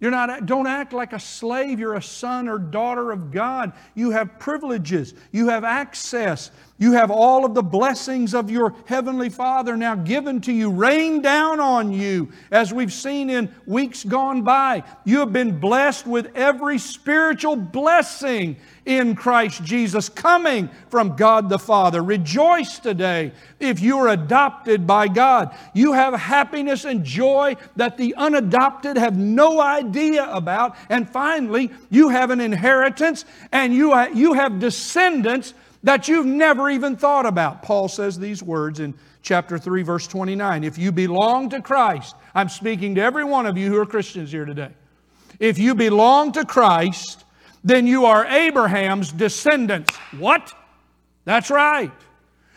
you're 0.00 0.12
not, 0.12 0.46
don't 0.46 0.68
act 0.68 0.92
like 0.92 1.12
a 1.12 1.18
slave. 1.18 1.80
You're 1.80 1.94
a 1.94 2.02
son 2.02 2.48
or 2.48 2.58
daughter 2.58 3.10
of 3.10 3.32
God. 3.32 3.72
You 3.94 4.12
have 4.12 4.38
privileges. 4.38 5.12
You 5.32 5.48
have 5.48 5.64
access. 5.64 6.52
You 6.80 6.92
have 6.92 7.10
all 7.10 7.44
of 7.44 7.54
the 7.54 7.62
blessings 7.62 8.34
of 8.34 8.52
your 8.52 8.72
Heavenly 8.86 9.30
Father 9.30 9.76
now 9.76 9.96
given 9.96 10.40
to 10.42 10.52
you, 10.52 10.70
rain 10.70 11.20
down 11.20 11.58
on 11.58 11.92
you, 11.92 12.30
as 12.52 12.72
we've 12.72 12.92
seen 12.92 13.30
in 13.30 13.52
weeks 13.66 14.04
gone 14.04 14.42
by. 14.42 14.84
You 15.04 15.18
have 15.18 15.32
been 15.32 15.58
blessed 15.58 16.06
with 16.06 16.30
every 16.36 16.78
spiritual 16.78 17.56
blessing 17.56 18.56
in 18.86 19.16
Christ 19.16 19.64
Jesus 19.64 20.08
coming 20.08 20.70
from 20.88 21.16
God 21.16 21.48
the 21.48 21.58
Father. 21.58 22.00
Rejoice 22.00 22.78
today 22.78 23.32
if 23.58 23.80
you're 23.80 24.08
adopted 24.08 24.86
by 24.86 25.08
God. 25.08 25.52
You 25.74 25.94
have 25.94 26.14
happiness 26.14 26.84
and 26.84 27.04
joy 27.04 27.56
that 27.74 27.96
the 27.96 28.14
unadopted 28.14 28.96
have 28.96 29.16
no 29.16 29.60
idea 29.60 30.30
about. 30.30 30.76
And 30.88 31.10
finally, 31.10 31.72
you 31.90 32.10
have 32.10 32.30
an 32.30 32.40
inheritance 32.40 33.24
and 33.50 33.74
you, 33.74 33.98
you 34.14 34.34
have 34.34 34.60
descendants 34.60 35.54
that 35.88 36.06
you've 36.06 36.26
never 36.26 36.68
even 36.68 36.98
thought 36.98 37.24
about. 37.24 37.62
Paul 37.62 37.88
says 37.88 38.18
these 38.18 38.42
words 38.42 38.78
in 38.78 38.92
chapter 39.22 39.56
3, 39.56 39.82
verse 39.82 40.06
29. 40.06 40.62
If 40.62 40.76
you 40.76 40.92
belong 40.92 41.48
to 41.48 41.62
Christ, 41.62 42.14
I'm 42.34 42.50
speaking 42.50 42.94
to 42.96 43.00
every 43.00 43.24
one 43.24 43.46
of 43.46 43.56
you 43.56 43.70
who 43.70 43.78
are 43.78 43.86
Christians 43.86 44.30
here 44.30 44.44
today. 44.44 44.68
If 45.40 45.58
you 45.58 45.74
belong 45.74 46.32
to 46.32 46.44
Christ, 46.44 47.24
then 47.64 47.86
you 47.86 48.04
are 48.04 48.26
Abraham's 48.26 49.10
descendants. 49.12 49.96
What? 50.18 50.52
That's 51.24 51.50
right. 51.50 51.90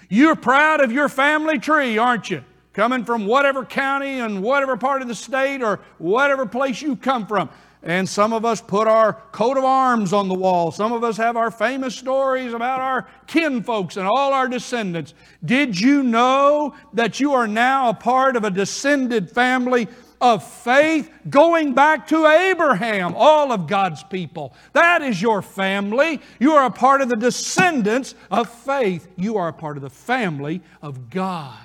You're 0.09 0.35
proud 0.35 0.81
of 0.81 0.91
your 0.91 1.07
family 1.07 1.57
tree, 1.57 1.97
aren't 1.97 2.29
you? 2.29 2.43
Coming 2.73 3.05
from 3.05 3.25
whatever 3.27 3.63
county 3.63 4.19
and 4.19 4.43
whatever 4.43 4.75
part 4.75 5.01
of 5.01 5.07
the 5.07 5.15
state 5.15 5.61
or 5.63 5.79
whatever 5.99 6.45
place 6.45 6.81
you 6.81 6.97
come 6.97 7.25
from. 7.25 7.49
And 7.83 8.07
some 8.07 8.31
of 8.31 8.45
us 8.45 8.61
put 8.61 8.87
our 8.87 9.13
coat 9.31 9.57
of 9.57 9.63
arms 9.63 10.13
on 10.13 10.27
the 10.27 10.35
wall. 10.35 10.71
Some 10.71 10.91
of 10.91 11.03
us 11.03 11.17
have 11.17 11.35
our 11.35 11.49
famous 11.49 11.95
stories 11.95 12.53
about 12.53 12.79
our 12.79 13.07
kinfolks 13.25 13.97
and 13.97 14.07
all 14.07 14.33
our 14.33 14.47
descendants. 14.47 15.15
Did 15.43 15.79
you 15.79 16.03
know 16.03 16.75
that 16.93 17.19
you 17.19 17.33
are 17.33 17.47
now 17.47 17.89
a 17.89 17.93
part 17.93 18.35
of 18.35 18.43
a 18.43 18.51
descended 18.51 19.31
family 19.31 19.87
of 20.21 20.47
faith 20.47 21.11
going 21.29 21.73
back 21.73 22.07
to 22.07 22.27
Abraham, 22.27 23.15
all 23.17 23.51
of 23.51 23.65
God's 23.65 24.03
people. 24.03 24.53
That 24.73 25.01
is 25.01 25.19
your 25.19 25.41
family. 25.41 26.21
You 26.39 26.53
are 26.53 26.67
a 26.67 26.71
part 26.71 27.01
of 27.01 27.09
the 27.09 27.15
descendants 27.15 28.13
of 28.29 28.47
faith. 28.47 29.07
You 29.17 29.37
are 29.37 29.47
a 29.47 29.53
part 29.53 29.77
of 29.77 29.83
the 29.83 29.89
family 29.89 30.61
of 30.81 31.09
God. 31.09 31.57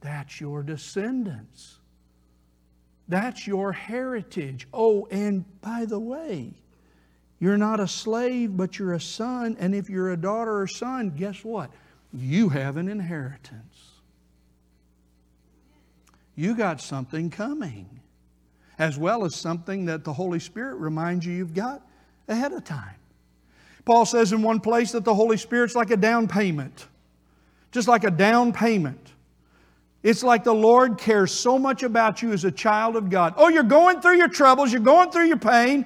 That's 0.00 0.40
your 0.40 0.62
descendants. 0.62 1.75
That's 3.08 3.46
your 3.46 3.72
heritage. 3.72 4.66
Oh, 4.72 5.06
and 5.10 5.44
by 5.60 5.84
the 5.84 5.98
way, 5.98 6.52
you're 7.38 7.58
not 7.58 7.80
a 7.80 7.88
slave, 7.88 8.56
but 8.56 8.78
you're 8.78 8.94
a 8.94 9.00
son. 9.00 9.56
And 9.60 9.74
if 9.74 9.88
you're 9.88 10.12
a 10.12 10.16
daughter 10.16 10.60
or 10.60 10.66
son, 10.66 11.10
guess 11.10 11.44
what? 11.44 11.70
You 12.12 12.48
have 12.48 12.76
an 12.76 12.88
inheritance. 12.88 13.96
you 16.36 16.54
got 16.54 16.80
something 16.80 17.30
coming, 17.30 17.88
as 18.78 18.98
well 18.98 19.24
as 19.24 19.34
something 19.34 19.86
that 19.86 20.04
the 20.04 20.12
Holy 20.12 20.38
Spirit 20.38 20.74
reminds 20.74 21.24
you 21.24 21.32
you've 21.32 21.54
got 21.54 21.82
ahead 22.28 22.52
of 22.52 22.62
time. 22.62 22.94
Paul 23.86 24.04
says 24.04 24.32
in 24.32 24.42
one 24.42 24.60
place 24.60 24.92
that 24.92 25.04
the 25.04 25.14
Holy 25.14 25.38
Spirit's 25.38 25.74
like 25.74 25.90
a 25.90 25.96
down 25.96 26.28
payment, 26.28 26.86
just 27.72 27.88
like 27.88 28.04
a 28.04 28.10
down 28.10 28.52
payment. 28.52 29.12
It's 30.06 30.22
like 30.22 30.44
the 30.44 30.54
Lord 30.54 30.98
cares 30.98 31.32
so 31.32 31.58
much 31.58 31.82
about 31.82 32.22
you 32.22 32.32
as 32.32 32.44
a 32.44 32.52
child 32.52 32.94
of 32.94 33.10
God. 33.10 33.34
Oh, 33.36 33.48
you're 33.48 33.64
going 33.64 34.00
through 34.00 34.18
your 34.18 34.28
troubles, 34.28 34.70
you're 34.70 34.80
going 34.80 35.10
through 35.10 35.26
your 35.26 35.36
pain. 35.36 35.84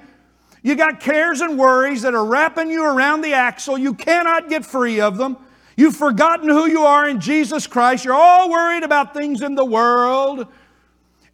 You 0.61 0.75
got 0.75 0.99
cares 0.99 1.41
and 1.41 1.57
worries 1.57 2.03
that 2.03 2.13
are 2.13 2.23
wrapping 2.23 2.69
you 2.69 2.85
around 2.85 3.21
the 3.21 3.33
axle. 3.33 3.79
You 3.79 3.95
cannot 3.95 4.47
get 4.47 4.63
free 4.63 5.01
of 5.01 5.17
them. 5.17 5.37
You've 5.75 5.95
forgotten 5.95 6.49
who 6.49 6.67
you 6.67 6.83
are 6.83 7.09
in 7.09 7.19
Jesus 7.19 7.65
Christ. 7.65 8.05
You're 8.05 8.13
all 8.13 8.51
worried 8.51 8.83
about 8.83 9.15
things 9.15 9.41
in 9.41 9.55
the 9.55 9.65
world. 9.65 10.45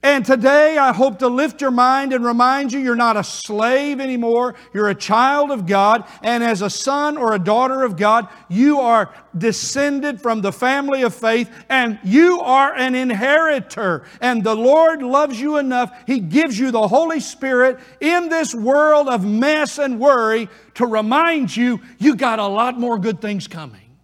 And 0.04 0.24
today 0.24 0.78
I 0.78 0.94
hope 0.94 1.20
to 1.20 1.28
lift 1.28 1.60
your 1.60 1.72
mind 1.72 2.14
and 2.14 2.24
remind 2.24 2.72
you 2.72 2.80
you're 2.80 2.96
not 2.96 3.18
a 3.18 3.24
slave 3.24 4.00
anymore. 4.00 4.54
You're 4.72 4.90
a 4.90 4.96
child 4.96 5.50
of 5.50 5.66
God. 5.66 6.08
And 6.22 6.44
as 6.44 6.62
a 6.62 6.70
son 6.70 7.18
or 7.18 7.34
a 7.34 7.40
daughter 7.40 7.84
of 7.84 7.98
God, 7.98 8.28
you 8.48 8.80
are 8.80 9.12
descended 9.36 10.22
from 10.22 10.42
the 10.42 10.52
family 10.52 11.02
of 11.02 11.16
faith 11.16 11.52
and 11.68 12.00
you 12.04 12.40
are 12.42 12.76
an 12.76 12.94
inheritor. 12.94 14.06
And 14.22 14.44
the 14.44 14.56
Lord 14.56 15.02
loves 15.02 15.42
you 15.42 15.58
enough. 15.58 15.92
He 16.06 16.20
gives 16.20 16.60
you 16.60 16.70
the 16.70 16.88
Holy 16.88 17.20
Spirit 17.20 17.80
in 18.00 18.30
this 18.30 18.54
world 18.54 19.08
of 19.10 19.26
mess 19.26 19.80
and 19.80 20.00
worry 20.00 20.48
to 20.76 20.86
remind 20.86 21.58
you 21.58 21.82
you 21.98 22.16
got 22.16 22.38
a 22.38 22.48
lot 22.48 22.80
more 22.80 23.00
good 23.00 23.20
things 23.20 23.48
coming 23.48 23.98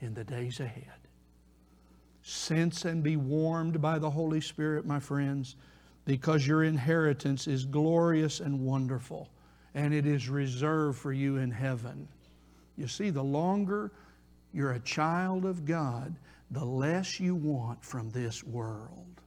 in 0.00 0.14
the 0.14 0.24
days 0.24 0.58
ahead. 0.58 0.85
Sense 2.28 2.84
and 2.84 3.04
be 3.04 3.16
warmed 3.16 3.80
by 3.80 4.00
the 4.00 4.10
Holy 4.10 4.40
Spirit, 4.40 4.84
my 4.84 4.98
friends, 4.98 5.54
because 6.06 6.44
your 6.44 6.64
inheritance 6.64 7.46
is 7.46 7.64
glorious 7.64 8.40
and 8.40 8.66
wonderful, 8.66 9.28
and 9.76 9.94
it 9.94 10.06
is 10.06 10.28
reserved 10.28 10.98
for 10.98 11.12
you 11.12 11.36
in 11.36 11.52
heaven. 11.52 12.08
You 12.76 12.88
see, 12.88 13.10
the 13.10 13.22
longer 13.22 13.92
you're 14.52 14.72
a 14.72 14.80
child 14.80 15.44
of 15.44 15.64
God, 15.64 16.16
the 16.50 16.64
less 16.64 17.20
you 17.20 17.36
want 17.36 17.84
from 17.84 18.10
this 18.10 18.42
world. 18.42 19.20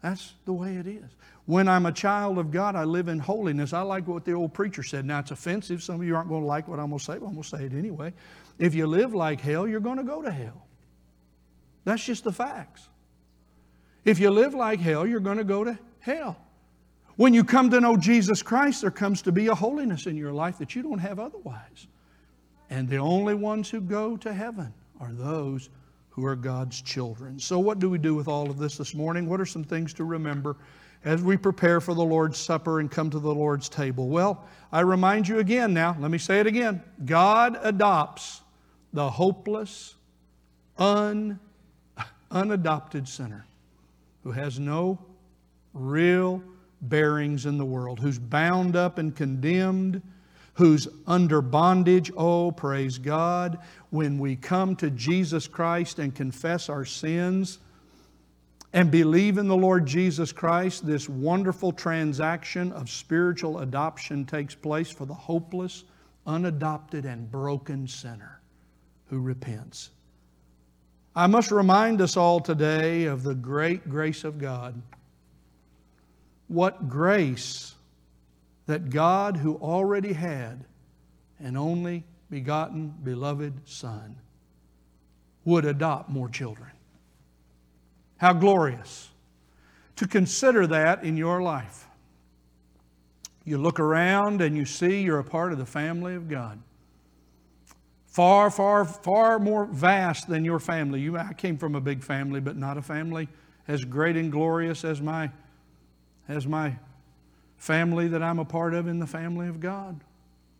That's 0.00 0.32
the 0.46 0.54
way 0.54 0.76
it 0.76 0.86
is. 0.86 1.04
When 1.44 1.68
I'm 1.68 1.84
a 1.84 1.92
child 1.92 2.38
of 2.38 2.50
God, 2.50 2.76
I 2.76 2.84
live 2.84 3.08
in 3.08 3.18
holiness. 3.18 3.74
I 3.74 3.82
like 3.82 4.08
what 4.08 4.24
the 4.24 4.32
old 4.32 4.54
preacher 4.54 4.82
said. 4.82 5.04
Now, 5.04 5.18
it's 5.18 5.32
offensive. 5.32 5.82
Some 5.82 6.00
of 6.00 6.06
you 6.06 6.16
aren't 6.16 6.30
going 6.30 6.40
to 6.40 6.46
like 6.46 6.66
what 6.66 6.80
I'm 6.80 6.88
going 6.88 6.98
to 6.98 7.04
say, 7.04 7.18
but 7.18 7.26
I'm 7.26 7.32
going 7.32 7.42
to 7.42 7.48
say 7.50 7.64
it 7.66 7.74
anyway. 7.74 8.14
If 8.58 8.74
you 8.74 8.86
live 8.86 9.12
like 9.12 9.42
hell, 9.42 9.68
you're 9.68 9.80
going 9.80 9.98
to 9.98 10.02
go 10.02 10.22
to 10.22 10.30
hell. 10.30 10.66
That's 11.84 12.04
just 12.04 12.24
the 12.24 12.32
facts. 12.32 12.88
If 14.04 14.18
you 14.18 14.30
live 14.30 14.54
like 14.54 14.80
hell, 14.80 15.06
you're 15.06 15.20
going 15.20 15.38
to 15.38 15.44
go 15.44 15.64
to 15.64 15.78
hell. 16.00 16.36
When 17.16 17.34
you 17.34 17.44
come 17.44 17.70
to 17.70 17.80
know 17.80 17.96
Jesus 17.96 18.42
Christ, 18.42 18.80
there 18.80 18.90
comes 18.90 19.22
to 19.22 19.32
be 19.32 19.48
a 19.48 19.54
holiness 19.54 20.06
in 20.06 20.16
your 20.16 20.32
life 20.32 20.58
that 20.58 20.74
you 20.74 20.82
don't 20.82 20.98
have 20.98 21.20
otherwise. 21.20 21.86
And 22.70 22.88
the 22.88 22.96
only 22.96 23.34
ones 23.34 23.68
who 23.68 23.80
go 23.80 24.16
to 24.16 24.32
heaven 24.32 24.72
are 24.98 25.12
those 25.12 25.68
who 26.10 26.24
are 26.24 26.36
God's 26.36 26.80
children. 26.80 27.38
So, 27.38 27.58
what 27.58 27.78
do 27.78 27.90
we 27.90 27.98
do 27.98 28.14
with 28.14 28.28
all 28.28 28.50
of 28.50 28.58
this 28.58 28.76
this 28.76 28.94
morning? 28.94 29.28
What 29.28 29.40
are 29.40 29.46
some 29.46 29.64
things 29.64 29.92
to 29.94 30.04
remember 30.04 30.56
as 31.04 31.22
we 31.22 31.36
prepare 31.36 31.80
for 31.80 31.94
the 31.94 32.04
Lord's 32.04 32.38
Supper 32.38 32.80
and 32.80 32.90
come 32.90 33.10
to 33.10 33.18
the 33.18 33.34
Lord's 33.34 33.68
table? 33.68 34.08
Well, 34.08 34.44
I 34.70 34.80
remind 34.80 35.28
you 35.28 35.38
again 35.38 35.74
now, 35.74 35.96
let 35.98 36.10
me 36.10 36.18
say 36.18 36.40
it 36.40 36.46
again 36.46 36.82
God 37.04 37.58
adopts 37.62 38.42
the 38.92 39.08
hopeless, 39.08 39.94
un, 40.78 41.40
unadopted 42.32 43.06
sinner 43.06 43.46
who 44.24 44.32
has 44.32 44.58
no 44.58 44.98
real 45.74 46.42
bearings 46.80 47.46
in 47.46 47.58
the 47.58 47.64
world, 47.64 48.00
who's 48.00 48.18
bound 48.18 48.74
up 48.74 48.98
and 48.98 49.14
condemned, 49.14 50.02
who's 50.54 50.88
under 51.06 51.40
bondage. 51.40 52.10
Oh, 52.16 52.50
praise 52.50 52.98
God. 52.98 53.58
When 53.90 54.18
we 54.18 54.36
come 54.36 54.76
to 54.76 54.90
Jesus 54.90 55.46
Christ 55.46 55.98
and 55.98 56.14
confess 56.14 56.68
our 56.68 56.84
sins 56.84 57.58
and 58.72 58.90
believe 58.90 59.38
in 59.38 59.48
the 59.48 59.56
Lord 59.56 59.86
Jesus 59.86 60.32
Christ, 60.32 60.86
this 60.86 61.08
wonderful 61.08 61.72
transaction 61.72 62.72
of 62.72 62.90
spiritual 62.90 63.60
adoption 63.60 64.24
takes 64.24 64.54
place 64.54 64.90
for 64.90 65.04
the 65.04 65.14
hopeless, 65.14 65.84
unadopted, 66.26 67.04
and 67.04 67.30
broken 67.30 67.86
sinner 67.86 68.40
who 69.08 69.20
repents. 69.20 69.90
I 71.14 71.26
must 71.26 71.50
remind 71.50 72.00
us 72.00 72.16
all 72.16 72.40
today 72.40 73.04
of 73.04 73.22
the 73.22 73.34
great 73.34 73.88
grace 73.88 74.24
of 74.24 74.38
God. 74.38 74.80
What 76.48 76.88
grace 76.88 77.74
that 78.66 78.88
God, 78.88 79.36
who 79.36 79.56
already 79.56 80.14
had 80.14 80.64
an 81.38 81.56
only 81.56 82.04
begotten, 82.30 82.94
beloved 83.02 83.68
Son, 83.68 84.16
would 85.44 85.66
adopt 85.66 86.08
more 86.08 86.28
children. 86.28 86.70
How 88.16 88.32
glorious 88.32 89.10
to 89.96 90.06
consider 90.06 90.66
that 90.68 91.04
in 91.04 91.16
your 91.16 91.42
life. 91.42 91.86
You 93.44 93.58
look 93.58 93.80
around 93.80 94.40
and 94.40 94.56
you 94.56 94.64
see 94.64 95.02
you're 95.02 95.18
a 95.18 95.24
part 95.24 95.52
of 95.52 95.58
the 95.58 95.66
family 95.66 96.14
of 96.14 96.28
God 96.28 96.58
far, 98.12 98.50
far, 98.50 98.84
far 98.84 99.38
more 99.38 99.64
vast 99.64 100.28
than 100.28 100.44
your 100.44 100.60
family. 100.60 101.00
You, 101.00 101.16
I 101.16 101.32
came 101.32 101.56
from 101.56 101.74
a 101.74 101.80
big 101.80 102.04
family, 102.04 102.40
but 102.40 102.56
not 102.56 102.76
a 102.76 102.82
family 102.82 103.28
as 103.66 103.84
great 103.84 104.16
and 104.16 104.30
glorious 104.30 104.84
as 104.84 105.00
my, 105.00 105.30
as 106.28 106.46
my 106.46 106.76
family 107.56 108.08
that 108.08 108.22
I'm 108.22 108.38
a 108.38 108.44
part 108.44 108.74
of 108.74 108.86
in 108.86 108.98
the 108.98 109.06
family 109.06 109.48
of 109.48 109.60
God. 109.60 110.00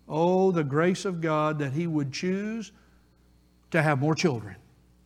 Oh, 0.08 0.50
the 0.50 0.64
grace 0.64 1.04
of 1.04 1.20
God 1.20 1.58
that 1.58 1.72
He 1.72 1.86
would 1.86 2.10
choose 2.10 2.72
to 3.70 3.82
have 3.82 4.00
more 4.00 4.14
children 4.14 4.56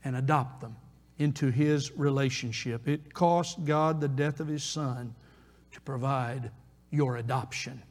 and 0.05 0.17
adopt 0.17 0.61
them 0.61 0.77
into 1.19 1.51
His 1.51 1.91
relationship. 1.97 2.87
It 2.87 3.13
cost 3.13 3.65
God 3.65 4.01
the 4.01 4.09
death 4.09 4.39
of 4.39 4.47
His 4.47 4.63
Son 4.63 5.15
to 5.73 5.81
provide 5.81 6.51
your 6.91 7.17
adoption. 7.17 7.83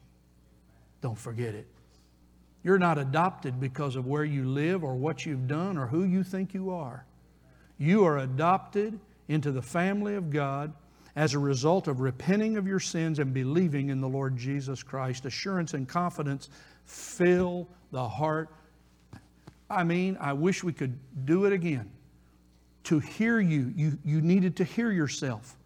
Don't 1.02 1.18
forget 1.18 1.54
it. 1.54 1.66
You're 2.66 2.80
not 2.80 2.98
adopted 2.98 3.60
because 3.60 3.94
of 3.94 4.08
where 4.08 4.24
you 4.24 4.44
live 4.44 4.82
or 4.82 4.96
what 4.96 5.24
you've 5.24 5.46
done 5.46 5.78
or 5.78 5.86
who 5.86 6.02
you 6.02 6.24
think 6.24 6.52
you 6.52 6.72
are. 6.72 7.06
You 7.78 8.04
are 8.04 8.18
adopted 8.18 8.98
into 9.28 9.52
the 9.52 9.62
family 9.62 10.16
of 10.16 10.30
God 10.30 10.72
as 11.14 11.34
a 11.34 11.38
result 11.38 11.86
of 11.86 12.00
repenting 12.00 12.56
of 12.56 12.66
your 12.66 12.80
sins 12.80 13.20
and 13.20 13.32
believing 13.32 13.90
in 13.90 14.00
the 14.00 14.08
Lord 14.08 14.36
Jesus 14.36 14.82
Christ. 14.82 15.26
Assurance 15.26 15.74
and 15.74 15.88
confidence 15.88 16.50
fill 16.84 17.68
the 17.92 18.08
heart. 18.08 18.48
I 19.70 19.84
mean, 19.84 20.16
I 20.20 20.32
wish 20.32 20.64
we 20.64 20.72
could 20.72 20.98
do 21.24 21.44
it 21.44 21.52
again. 21.52 21.88
To 22.82 22.98
hear 22.98 23.38
you, 23.38 23.72
you, 23.76 23.96
you 24.04 24.20
needed 24.20 24.56
to 24.56 24.64
hear 24.64 24.90
yourself. 24.90 25.56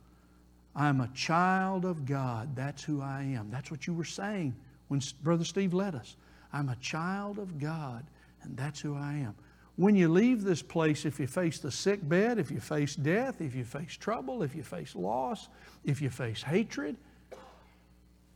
I'm 0.76 1.00
a 1.00 1.08
child 1.14 1.86
of 1.86 2.04
God. 2.04 2.54
That's 2.54 2.84
who 2.84 3.00
I 3.00 3.22
am. 3.22 3.50
That's 3.50 3.70
what 3.70 3.86
you 3.86 3.94
were 3.94 4.04
saying 4.04 4.54
when 4.88 5.00
Brother 5.22 5.46
Steve 5.46 5.72
led 5.72 5.94
us. 5.94 6.14
I'm 6.52 6.68
a 6.68 6.76
child 6.76 7.38
of 7.38 7.58
God, 7.58 8.04
and 8.42 8.56
that's 8.56 8.80
who 8.80 8.96
I 8.96 9.14
am. 9.14 9.34
When 9.76 9.96
you 9.96 10.08
leave 10.08 10.42
this 10.42 10.62
place, 10.62 11.06
if 11.06 11.18
you 11.18 11.26
face 11.26 11.58
the 11.58 11.70
sick 11.70 12.06
bed, 12.06 12.38
if 12.38 12.50
you 12.50 12.60
face 12.60 12.96
death, 12.96 13.40
if 13.40 13.54
you 13.54 13.64
face 13.64 13.96
trouble, 13.96 14.42
if 14.42 14.54
you 14.54 14.62
face 14.62 14.94
loss, 14.94 15.48
if 15.84 16.02
you 16.02 16.10
face 16.10 16.42
hatred, 16.42 16.96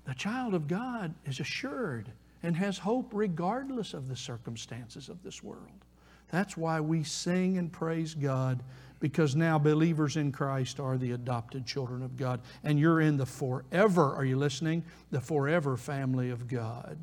the 0.06 0.14
child 0.14 0.54
of 0.54 0.68
God 0.68 1.14
is 1.26 1.40
assured 1.40 2.10
and 2.42 2.56
has 2.56 2.78
hope 2.78 3.10
regardless 3.12 3.94
of 3.94 4.08
the 4.08 4.16
circumstances 4.16 5.08
of 5.08 5.22
this 5.22 5.42
world. 5.42 5.84
That's 6.30 6.56
why 6.56 6.80
we 6.80 7.04
sing 7.04 7.58
and 7.58 7.70
praise 7.70 8.14
God 8.14 8.62
because 9.00 9.36
now 9.36 9.58
believers 9.58 10.16
in 10.16 10.32
Christ 10.32 10.80
are 10.80 10.96
the 10.96 11.12
adopted 11.12 11.66
children 11.66 12.02
of 12.02 12.16
God. 12.16 12.40
And 12.62 12.78
you're 12.78 13.02
in 13.02 13.16
the 13.16 13.26
forever, 13.26 14.14
are 14.14 14.24
you 14.24 14.36
listening? 14.36 14.84
The 15.10 15.20
forever 15.20 15.76
family 15.76 16.30
of 16.30 16.48
God. 16.48 16.98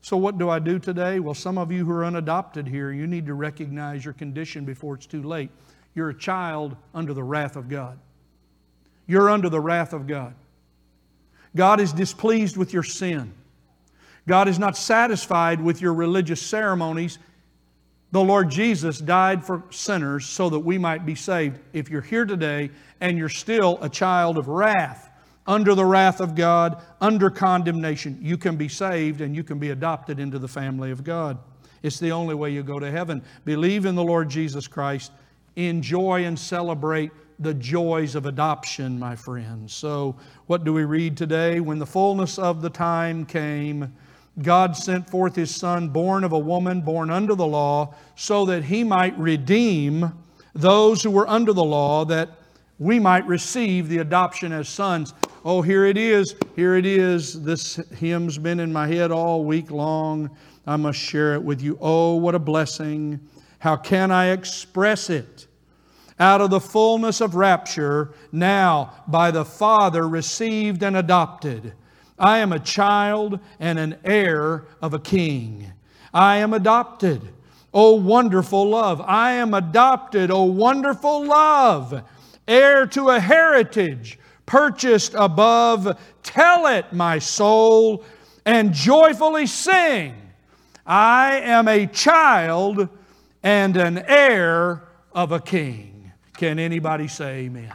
So, 0.00 0.16
what 0.16 0.38
do 0.38 0.48
I 0.48 0.58
do 0.58 0.78
today? 0.78 1.20
Well, 1.20 1.34
some 1.34 1.58
of 1.58 1.72
you 1.72 1.84
who 1.84 1.92
are 1.92 2.04
unadopted 2.04 2.66
here, 2.66 2.92
you 2.92 3.06
need 3.06 3.26
to 3.26 3.34
recognize 3.34 4.04
your 4.04 4.14
condition 4.14 4.64
before 4.64 4.94
it's 4.94 5.06
too 5.06 5.22
late. 5.22 5.50
You're 5.94 6.10
a 6.10 6.18
child 6.18 6.76
under 6.94 7.12
the 7.12 7.24
wrath 7.24 7.56
of 7.56 7.68
God. 7.68 7.98
You're 9.06 9.30
under 9.30 9.48
the 9.48 9.60
wrath 9.60 9.92
of 9.92 10.06
God. 10.06 10.34
God 11.56 11.80
is 11.80 11.92
displeased 11.92 12.56
with 12.56 12.72
your 12.72 12.82
sin. 12.82 13.32
God 14.26 14.48
is 14.48 14.58
not 14.58 14.76
satisfied 14.76 15.60
with 15.60 15.80
your 15.80 15.94
religious 15.94 16.40
ceremonies. 16.40 17.18
The 18.12 18.22
Lord 18.22 18.50
Jesus 18.50 18.98
died 18.98 19.44
for 19.44 19.64
sinners 19.70 20.26
so 20.26 20.50
that 20.50 20.60
we 20.60 20.78
might 20.78 21.04
be 21.04 21.14
saved. 21.14 21.58
If 21.72 21.90
you're 21.90 22.02
here 22.02 22.26
today 22.26 22.70
and 23.00 23.18
you're 23.18 23.28
still 23.28 23.78
a 23.80 23.88
child 23.88 24.38
of 24.38 24.48
wrath, 24.48 25.07
under 25.48 25.74
the 25.74 25.84
wrath 25.84 26.20
of 26.20 26.34
God, 26.34 26.80
under 27.00 27.30
condemnation. 27.30 28.18
You 28.20 28.36
can 28.36 28.56
be 28.56 28.68
saved 28.68 29.22
and 29.22 29.34
you 29.34 29.42
can 29.42 29.58
be 29.58 29.70
adopted 29.70 30.20
into 30.20 30.38
the 30.38 30.46
family 30.46 30.90
of 30.90 31.02
God. 31.02 31.38
It's 31.82 31.98
the 31.98 32.12
only 32.12 32.34
way 32.34 32.50
you 32.50 32.62
go 32.62 32.78
to 32.78 32.90
heaven. 32.90 33.22
Believe 33.44 33.86
in 33.86 33.94
the 33.94 34.04
Lord 34.04 34.28
Jesus 34.28 34.68
Christ 34.68 35.10
enjoy 35.56 36.24
and 36.24 36.38
celebrate 36.38 37.10
the 37.40 37.54
joys 37.54 38.14
of 38.14 38.26
adoption, 38.26 38.98
my 38.98 39.16
friends. 39.16 39.72
So, 39.72 40.16
what 40.46 40.64
do 40.64 40.72
we 40.72 40.84
read 40.84 41.16
today? 41.16 41.60
When 41.60 41.78
the 41.78 41.86
fullness 41.86 42.38
of 42.38 42.62
the 42.62 42.70
time 42.70 43.24
came, 43.24 43.92
God 44.42 44.76
sent 44.76 45.08
forth 45.08 45.34
His 45.34 45.54
Son, 45.54 45.88
born 45.88 46.24
of 46.24 46.32
a 46.32 46.38
woman, 46.38 46.80
born 46.80 47.10
under 47.10 47.34
the 47.34 47.46
law, 47.46 47.94
so 48.16 48.44
that 48.46 48.64
He 48.64 48.84
might 48.84 49.16
redeem 49.18 50.12
those 50.54 51.02
who 51.02 51.10
were 51.10 51.28
under 51.28 51.52
the 51.52 51.64
law, 51.64 52.04
that 52.04 52.30
we 52.78 52.98
might 52.98 53.26
receive 53.26 53.88
the 53.88 53.98
adoption 53.98 54.52
as 54.52 54.68
sons. 54.68 55.14
Oh, 55.44 55.62
here 55.62 55.86
it 55.86 55.96
is. 55.96 56.34
Here 56.56 56.74
it 56.74 56.84
is. 56.84 57.42
This 57.42 57.76
hymn's 57.96 58.38
been 58.38 58.58
in 58.58 58.72
my 58.72 58.88
head 58.88 59.12
all 59.12 59.44
week 59.44 59.70
long. 59.70 60.30
I 60.66 60.76
must 60.76 60.98
share 60.98 61.34
it 61.34 61.42
with 61.42 61.62
you. 61.62 61.78
Oh, 61.80 62.16
what 62.16 62.34
a 62.34 62.40
blessing. 62.40 63.20
How 63.60 63.76
can 63.76 64.10
I 64.10 64.30
express 64.30 65.10
it? 65.10 65.46
Out 66.18 66.40
of 66.40 66.50
the 66.50 66.60
fullness 66.60 67.20
of 67.20 67.36
rapture, 67.36 68.12
now 68.32 68.92
by 69.06 69.30
the 69.30 69.44
Father 69.44 70.08
received 70.08 70.82
and 70.82 70.96
adopted. 70.96 71.72
I 72.18 72.38
am 72.38 72.52
a 72.52 72.58
child 72.58 73.38
and 73.60 73.78
an 73.78 73.96
heir 74.04 74.66
of 74.82 74.92
a 74.92 74.98
king. 74.98 75.72
I 76.12 76.38
am 76.38 76.52
adopted. 76.52 77.22
Oh, 77.72 77.94
wonderful 77.94 78.68
love. 78.68 79.00
I 79.00 79.32
am 79.32 79.54
adopted. 79.54 80.32
Oh, 80.32 80.44
wonderful 80.44 81.24
love. 81.24 82.02
Heir 82.48 82.86
to 82.88 83.10
a 83.10 83.20
heritage 83.20 84.18
purchased 84.48 85.12
above. 85.14 85.96
Tell 86.22 86.66
it, 86.66 86.92
my 86.92 87.20
soul, 87.20 88.02
and 88.44 88.72
joyfully 88.72 89.46
sing. 89.46 90.14
I 90.84 91.40
am 91.40 91.68
a 91.68 91.86
child 91.86 92.88
and 93.42 93.76
an 93.76 93.98
heir 93.98 94.88
of 95.12 95.32
a 95.32 95.38
king. 95.38 96.12
Can 96.32 96.58
anybody 96.58 97.08
say 97.08 97.44
amen? 97.44 97.74